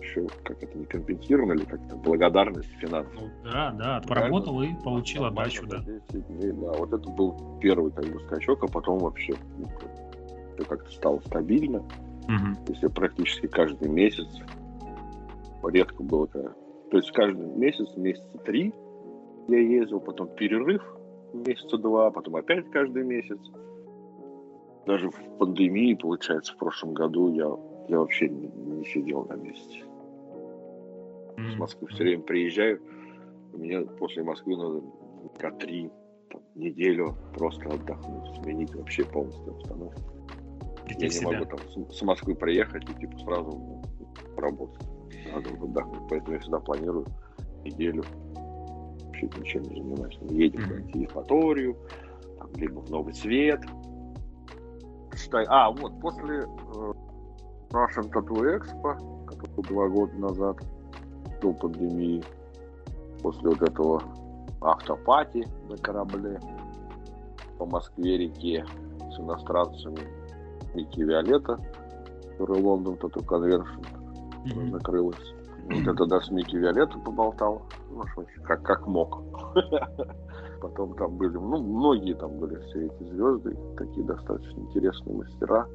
еще 0.00 0.26
как 0.42 0.62
это 0.62 0.78
не 0.78 0.84
компенсировано 0.84 1.52
или 1.52 1.64
как-то 1.64 1.96
благодарность 1.96 2.70
финансовая. 2.78 3.32
Ну, 3.44 3.50
да, 3.50 3.70
да, 3.72 3.96
отработал 3.96 4.62
и 4.62 4.74
получил 4.82 5.24
отдачу, 5.24 5.66
да. 5.66 5.80
за 5.80 6.00
10 6.12 6.26
дней, 6.28 6.52
да. 6.52 6.72
Вот 6.72 6.92
это 6.92 7.10
был 7.10 7.58
первый 7.60 7.90
как 7.92 8.04
бы 8.06 8.20
скачок, 8.20 8.62
а 8.64 8.68
потом 8.68 8.98
вообще 8.98 9.34
ну, 9.58 9.66
все 10.54 10.64
как-то 10.68 10.90
стало 10.90 11.20
стабильно. 11.20 11.82
Есть 12.68 12.82
я 12.82 12.88
практически 12.88 13.46
каждый 13.46 13.88
месяц, 13.88 14.28
редко 15.62 16.02
было 16.02 16.26
когда. 16.26 16.50
То 16.90 16.98
есть 16.98 17.10
каждый 17.12 17.46
месяц, 17.56 17.96
месяца 17.96 18.38
три 18.44 18.72
я 19.48 19.58
ездил, 19.58 20.00
потом 20.00 20.28
перерыв 20.28 20.82
месяца 21.34 21.78
два, 21.78 22.10
потом 22.10 22.36
опять 22.36 22.70
каждый 22.70 23.04
месяц. 23.04 23.38
Даже 24.86 25.10
в 25.10 25.38
пандемии, 25.38 25.94
получается, 25.94 26.54
в 26.54 26.58
прошлом 26.58 26.92
году 26.92 27.32
я, 27.32 27.50
я 27.88 27.98
вообще 27.98 28.28
не, 28.28 28.48
не 28.48 28.84
сидел 28.84 29.24
на 29.24 29.34
месте. 29.34 29.84
С. 31.36 31.56
Москвы 31.56 31.88
все 31.88 32.04
время 32.04 32.22
приезжаю, 32.22 32.80
у 33.52 33.58
меня 33.58 33.82
после 33.82 34.22
Москвы 34.22 34.56
надо 34.56 34.82
на 35.42 35.50
три 35.58 35.90
там, 36.30 36.42
неделю 36.54 37.16
просто 37.34 37.68
отдохнуть, 37.68 38.42
сменить 38.42 38.74
вообще 38.74 39.04
полностью 39.04 39.54
обстановку. 39.54 40.02
Я 40.88 40.94
в 40.94 41.00
не 41.00 41.10
себя. 41.10 41.32
могу 41.32 41.44
там 41.46 41.58
с, 41.90 42.02
Москвы 42.02 42.34
приехать 42.34 42.84
и 42.88 42.94
типа 43.00 43.18
сразу 43.18 43.82
работать. 44.36 44.86
Надо 45.32 45.50
отдохнуть. 45.50 46.02
Поэтому 46.10 46.34
я 46.34 46.40
всегда 46.40 46.60
планирую 46.60 47.06
неделю 47.64 48.04
вообще 49.26 49.58
ничем 49.58 49.62
не 49.62 49.82
занимаюсь. 49.82 50.18
Мы 50.22 50.32
едем 50.34 50.62
Мгм. 50.62 50.82
в 50.92 50.96
Евпаторию, 50.96 51.76
там, 52.38 52.48
либо 52.56 52.80
в 52.80 52.90
Новый 52.90 53.14
Свет. 53.14 53.60
Считай, 55.16 55.44
а, 55.48 55.70
вот, 55.70 56.00
после 56.00 56.38
э, 56.40 56.92
Russian 57.70 58.10
Tattoo 58.12 58.58
Expo, 58.58 59.24
который 59.26 59.62
два 59.68 59.88
года 59.88 60.14
назад, 60.16 60.56
до 61.40 61.52
пандемии, 61.52 62.22
после 63.22 63.48
вот 63.50 63.62
этого 63.62 64.02
автопати 64.60 65.46
на 65.68 65.76
корабле 65.76 66.40
по 67.58 67.66
Москве-реке 67.66 68.64
с 69.12 69.18
иностранцами 69.20 70.00
Микки 70.74 71.00
Виолетта, 71.00 71.58
который 72.30 72.60
Лондон 72.60 72.94
Tattoo 72.94 73.24
Convention 73.24 73.86
Мгм. 74.46 74.70
закрылась. 74.72 75.34
Вот 75.64 75.86
это 75.86 76.06
да, 76.06 76.20
с 76.20 76.30
Микки 76.30 76.56
Виолетта 76.56 76.98
поболтал, 76.98 77.62
ну, 77.90 78.04
как, 78.44 78.62
как 78.62 78.86
мог. 78.86 79.22
Потом 80.60 80.94
там 80.94 81.16
были, 81.16 81.32
ну, 81.32 81.62
многие 81.62 82.14
там 82.14 82.38
были 82.38 82.56
все 82.66 82.86
эти 82.86 83.02
звезды, 83.04 83.56
такие 83.76 84.04
достаточно 84.04 84.60
интересные 84.60 85.16
мастера. 85.16 85.66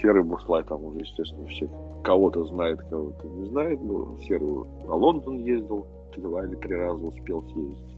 Серый 0.00 0.22
Буслай 0.22 0.64
там 0.64 0.84
уже, 0.84 1.00
естественно, 1.00 1.46
все 1.48 1.68
кого-то 2.02 2.44
знает, 2.46 2.80
кого-то 2.88 3.26
не 3.28 3.46
знает. 3.46 3.80
Ну, 3.82 4.18
Серый 4.20 4.64
на 4.86 4.94
Лондон 4.94 5.38
ездил, 5.38 5.86
два 6.16 6.44
или 6.44 6.56
три 6.56 6.76
раза 6.76 7.06
успел 7.06 7.42
съездить. 7.44 7.96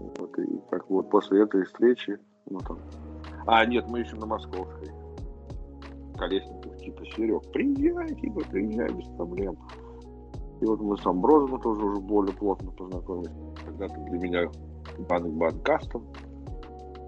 Вот, 0.00 0.38
и 0.38 0.60
как 0.70 0.88
вот 0.90 1.08
после 1.10 1.42
этой 1.42 1.64
встречи, 1.64 2.18
ну 2.50 2.58
там... 2.60 2.78
А, 3.46 3.64
нет, 3.64 3.86
мы 3.88 4.00
еще 4.00 4.16
на 4.16 4.26
Московской. 4.26 5.03
Колесников, 6.16 6.76
типа, 6.78 7.04
Серег, 7.06 7.42
приезжай, 7.52 8.14
типа, 8.14 8.40
приезжай 8.50 8.88
без 8.92 9.06
проблем. 9.16 9.56
И 10.60 10.64
вот 10.66 10.80
мы 10.80 10.96
с 10.96 11.06
Амброзом 11.06 11.60
тоже 11.60 11.84
уже 11.84 12.00
более 12.00 12.34
плотно 12.34 12.70
познакомились. 12.70 13.30
Когда-то 13.64 14.00
для 14.00 14.18
меня 14.18 14.50
банк 15.08 15.26
банк 15.34 15.62
кастом 15.62 16.04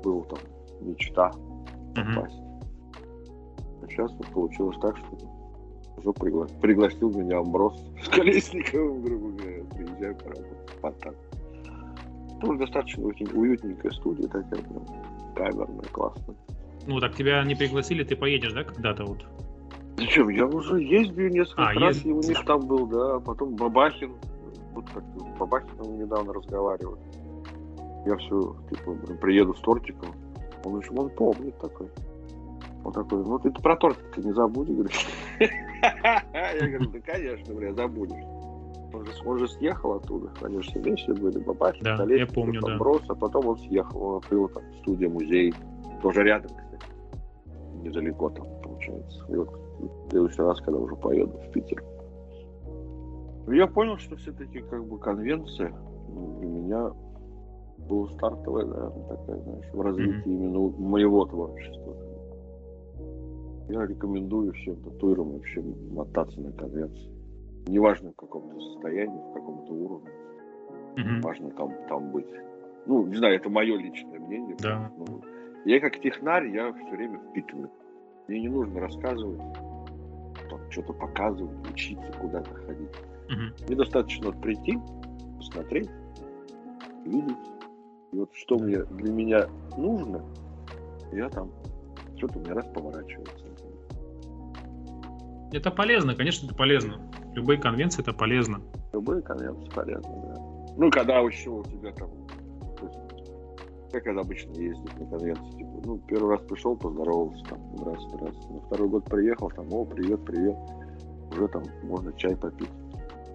был 0.02 0.22
там 0.24 0.38
мечта 0.80 1.30
попасть. 1.94 2.40
А 3.82 3.86
сейчас 3.88 4.10
вот 4.12 4.26
получилось 4.28 4.76
так, 4.80 4.96
что 4.96 5.16
уже 5.98 6.10
пригла- 6.10 6.60
пригласил 6.60 7.10
меня 7.10 7.38
Амброс 7.38 7.82
с 8.04 8.08
Колесниковым, 8.08 9.02
грубо 9.02 9.28
говоря, 9.30 9.64
приезжай 9.74 10.14
поработать. 10.14 10.70
Спартак. 10.78 11.14
Тоже 12.40 12.58
достаточно 12.58 13.04
уют- 13.06 13.32
уютненькая 13.32 13.92
студия 13.92 14.28
такая, 14.28 14.60
прям 14.62 14.84
камерная, 15.34 15.88
классная. 15.92 16.36
Ну, 16.86 17.00
так 17.00 17.14
тебя 17.14 17.42
не 17.44 17.54
пригласили, 17.54 18.04
ты 18.04 18.16
поедешь, 18.16 18.52
да, 18.52 18.64
когда-то 18.64 19.04
вот? 19.04 19.24
Зачем? 19.96 20.28
Я 20.28 20.46
уже 20.46 20.82
ездил 20.82 21.28
несколько 21.28 21.62
А, 21.62 21.74
раз, 21.74 21.96
ездил. 21.96 22.20
и 22.20 22.24
у 22.24 22.28
них 22.28 22.44
там 22.44 22.66
был, 22.66 22.86
да. 22.86 23.18
Потом 23.20 23.56
Бабахин. 23.56 24.12
Вот 24.72 24.84
как-то 24.90 25.18
с 25.20 25.38
Бабахином 25.38 25.98
недавно 25.98 26.32
разговаривал. 26.34 26.98
Я 28.04 28.16
все, 28.18 28.56
типа, 28.70 28.94
приеду 29.20 29.54
с 29.54 29.60
тортиком. 29.60 30.14
Он 30.64 30.80
еще, 30.80 30.92
он 30.92 31.10
помнит 31.10 31.58
такой. 31.58 31.88
Он 32.84 32.92
такой, 32.92 33.24
ну 33.24 33.38
ты 33.38 33.50
про 33.50 33.74
тортик 33.76 34.16
не 34.18 34.32
забудь, 34.32 34.68
говорит. 34.68 34.92
Я 35.40 36.68
говорю, 36.68 36.90
да, 36.90 37.00
конечно, 37.00 37.54
бля, 37.54 37.72
забудешь. 37.72 38.24
Он 38.92 39.04
же, 39.04 39.12
он 39.24 39.38
же 39.38 39.48
съехал 39.48 39.94
оттуда. 39.94 40.30
Все 40.62 40.78
вместе 40.78 41.12
были, 41.12 41.38
Бабахин, 41.38 41.82
Да, 41.82 42.04
я 42.04 42.26
помню, 42.26 42.60
да. 42.62 42.72
Амброс, 42.74 43.02
а 43.08 43.14
потом 43.14 43.46
он 43.46 43.58
съехал. 43.58 44.02
Он 44.02 44.16
открыл 44.18 44.48
там 44.48 44.62
студия-музей. 44.82 45.52
Тоже 46.02 46.22
рядом. 46.22 46.50
Недалеко 47.86 48.30
там, 48.30 48.46
получается. 48.62 49.24
И 49.28 49.36
вот 49.36 49.48
в 49.78 50.10
следующий 50.10 50.42
раз, 50.42 50.60
когда 50.60 50.78
уже 50.80 50.96
поеду 50.96 51.38
в 51.38 51.50
Питер. 51.52 51.82
Я 53.48 53.66
понял, 53.68 53.96
что 53.98 54.16
все-таки 54.16 54.60
как 54.60 54.84
бы 54.84 54.98
конвенция 54.98 55.72
для 56.40 56.48
меня 56.48 56.90
была 57.88 58.08
стартовая, 58.08 58.66
наверное, 58.66 59.04
такая, 59.08 59.38
знаешь, 59.40 59.70
в 59.72 59.80
развитии 59.80 60.22
именно 60.32 60.58
у- 60.58 60.70
моего 60.70 61.24
творчества. 61.26 61.94
Я 63.68 63.86
рекомендую 63.86 64.52
всем 64.54 64.76
татуирам 64.76 65.32
вообще 65.32 65.62
мотаться 65.92 66.40
на 66.40 66.50
конвенции. 66.52 67.10
Неважно 67.68 68.10
в 68.12 68.16
каком-то 68.16 68.58
состоянии, 68.60 69.20
в 69.30 69.32
каком-то 69.34 69.72
уровне, 69.72 70.10
Мгм. 70.96 71.20
важно 71.20 71.50
там, 71.50 71.72
там 71.88 72.10
быть. 72.12 72.26
Ну, 72.86 73.06
не 73.06 73.16
знаю, 73.16 73.36
это 73.36 73.48
мое 73.50 73.76
личное 73.76 74.18
мнение. 74.20 74.56
Да. 74.60 74.90
Ну, 74.98 75.20
я 75.66 75.80
как 75.80 76.00
технарь, 76.00 76.48
я 76.48 76.72
все 76.72 76.90
время 76.90 77.18
впитываю. 77.18 77.70
Мне 78.28 78.40
не 78.40 78.48
нужно 78.48 78.80
рассказывать, 78.80 79.40
там, 80.48 80.60
что-то 80.70 80.92
показывать, 80.92 81.70
учиться, 81.70 82.12
куда-то 82.20 82.54
ходить. 82.54 82.90
Мгм. 83.28 83.52
Мне 83.66 83.76
достаточно 83.76 84.30
прийти, 84.32 84.78
посмотреть, 85.36 85.90
видеть. 87.04 87.36
И 88.12 88.16
вот 88.16 88.30
что 88.34 88.58
мне 88.58 88.84
для 88.84 89.12
меня 89.12 89.48
нужно, 89.76 90.24
я 91.12 91.28
там 91.28 91.50
что-то 92.16 92.38
мне 92.38 92.52
раз 92.52 92.66
поворачивается. 92.68 93.44
Это 95.52 95.70
полезно, 95.70 96.14
конечно, 96.14 96.46
это 96.46 96.54
полезно. 96.54 97.00
Любые 97.34 97.60
конвенции 97.60 98.02
это 98.02 98.12
полезно. 98.12 98.60
Любые 98.92 99.22
конвенции 99.22 99.70
полезны, 99.70 100.14
да. 100.22 100.34
Ну, 100.76 100.90
когда 100.90 101.18
еще 101.18 101.50
у 101.50 101.64
тебя 101.64 101.92
там, 101.92 102.10
как 103.92 104.06
это 104.06 104.20
обычно 104.20 104.52
ездить 104.52 104.98
на 104.98 105.06
конвенции, 105.06 105.58
типа, 105.58 105.82
ну, 105.84 105.98
первый 106.06 106.36
раз 106.36 106.40
пришел, 106.46 106.76
поздоровался, 106.76 107.44
там, 107.46 107.58
здравствуйте, 107.76 108.16
здравствуйте. 108.18 108.52
На 108.54 108.60
второй 108.60 108.88
год 108.88 109.04
приехал, 109.04 109.50
там, 109.50 109.72
о, 109.72 109.84
привет, 109.84 110.24
привет. 110.24 110.56
Уже 111.32 111.48
там 111.48 111.62
можно 111.84 112.12
чай 112.14 112.36
попить. 112.36 112.70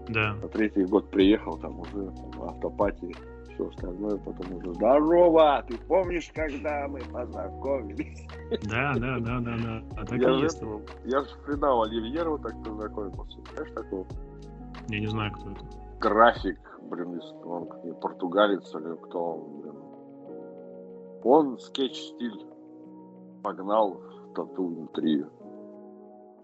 Да. 0.10 0.34
На 0.36 0.48
третий 0.48 0.84
год 0.86 1.10
приехал, 1.12 1.58
там 1.58 1.80
уже 1.80 2.12
там, 2.12 2.44
автопати, 2.44 3.16
все 3.54 3.68
остальное 3.68 4.18
потом 4.18 4.56
уже 4.56 4.74
здорово, 4.74 5.64
ты 5.68 5.78
помнишь, 5.78 6.32
когда 6.34 6.88
мы 6.88 7.00
познакомились? 7.12 8.26
Да, 8.64 8.94
да, 8.98 9.20
да, 9.20 9.40
да, 9.40 9.58
да. 9.58 9.84
А 9.98 10.06
так 10.06 10.20
я 10.20 10.30
и 10.30 10.34
же 10.34 10.44
есть. 10.44 10.58
этого- 10.58 10.82
я 11.06 11.20
же 11.22 11.26
с 11.28 11.32
Фридау 11.46 11.82
Оливьерова 11.84 12.40
так 12.40 12.54
познакомился. 12.64 13.40
Знаешь 13.54 13.72
такого? 13.76 14.06
Я 14.88 15.00
не 15.00 15.08
знаю, 15.08 15.32
кто 15.34 15.52
это. 15.52 15.62
График, 16.00 16.60
блин, 16.90 17.22
он 17.46 17.68
португалец 18.02 18.74
или 18.74 18.96
кто 19.04 19.34
он, 19.34 19.62
блин. 19.62 19.76
Он 21.24 21.60
скетч-стиль 21.60 22.46
погнал 23.44 23.94
в 23.94 24.34
тату-индустрию. 24.34 25.30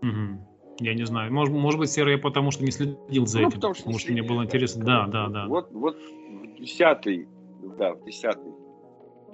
Мгм. 0.01 0.41
Я 0.79 0.93
не 0.93 1.05
знаю. 1.05 1.33
Может, 1.33 1.55
может 1.55 1.79
быть, 1.79 1.89
серый 1.89 2.13
я 2.15 2.19
потому 2.19 2.51
что 2.51 2.63
не 2.63 2.71
следил 2.71 3.25
за 3.25 3.39
Ну, 3.41 3.47
этим. 3.47 3.55
потому 3.55 3.73
что 3.73 3.83
потому 3.83 3.93
не 3.93 3.99
что 3.99 4.11
мне 4.11 4.23
было 4.23 4.43
интересно. 4.43 4.85
Да, 4.85 5.07
да, 5.07 5.27
да. 5.29 5.47
Вот, 5.47 5.71
вот 5.71 5.95
в 5.95 6.55
десятый, 6.59 7.27
да, 7.77 7.93
в 7.95 8.03
десятый, 8.05 8.51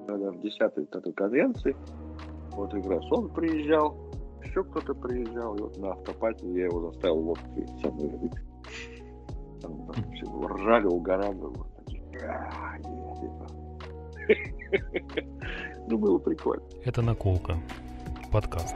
когда 0.08 0.32
в 0.32 0.40
десятой 0.42 0.86
вот 0.86 0.96
этой 0.96 1.14
конвенции, 1.14 1.76
вот 2.52 2.74
раз 2.74 3.04
он 3.12 3.30
приезжал, 3.30 3.98
еще 4.44 4.64
кто-то 4.64 4.94
приезжал, 4.94 5.56
и 5.56 5.62
вот 5.62 5.78
на 5.78 5.92
автопате 5.92 6.48
я 6.54 6.66
его 6.66 6.92
заставил 6.92 7.22
водки 7.22 7.66
со 7.82 7.92
мной 7.92 8.10
выпить. 8.10 8.40
Там, 9.62 9.86
там 9.88 10.12
все 10.14 10.48
ржали, 10.48 10.86
угорали. 10.86 11.36
вот 11.40 11.68
такие, 11.78 12.04
«А, 12.22 12.78
нет, 12.78 13.20
типа». 13.20 14.60
Ну, 15.88 15.98
было 15.98 16.18
прикольно. 16.18 16.64
Это 16.86 17.02
наколка. 17.02 17.58
Подкаст. 18.32 18.74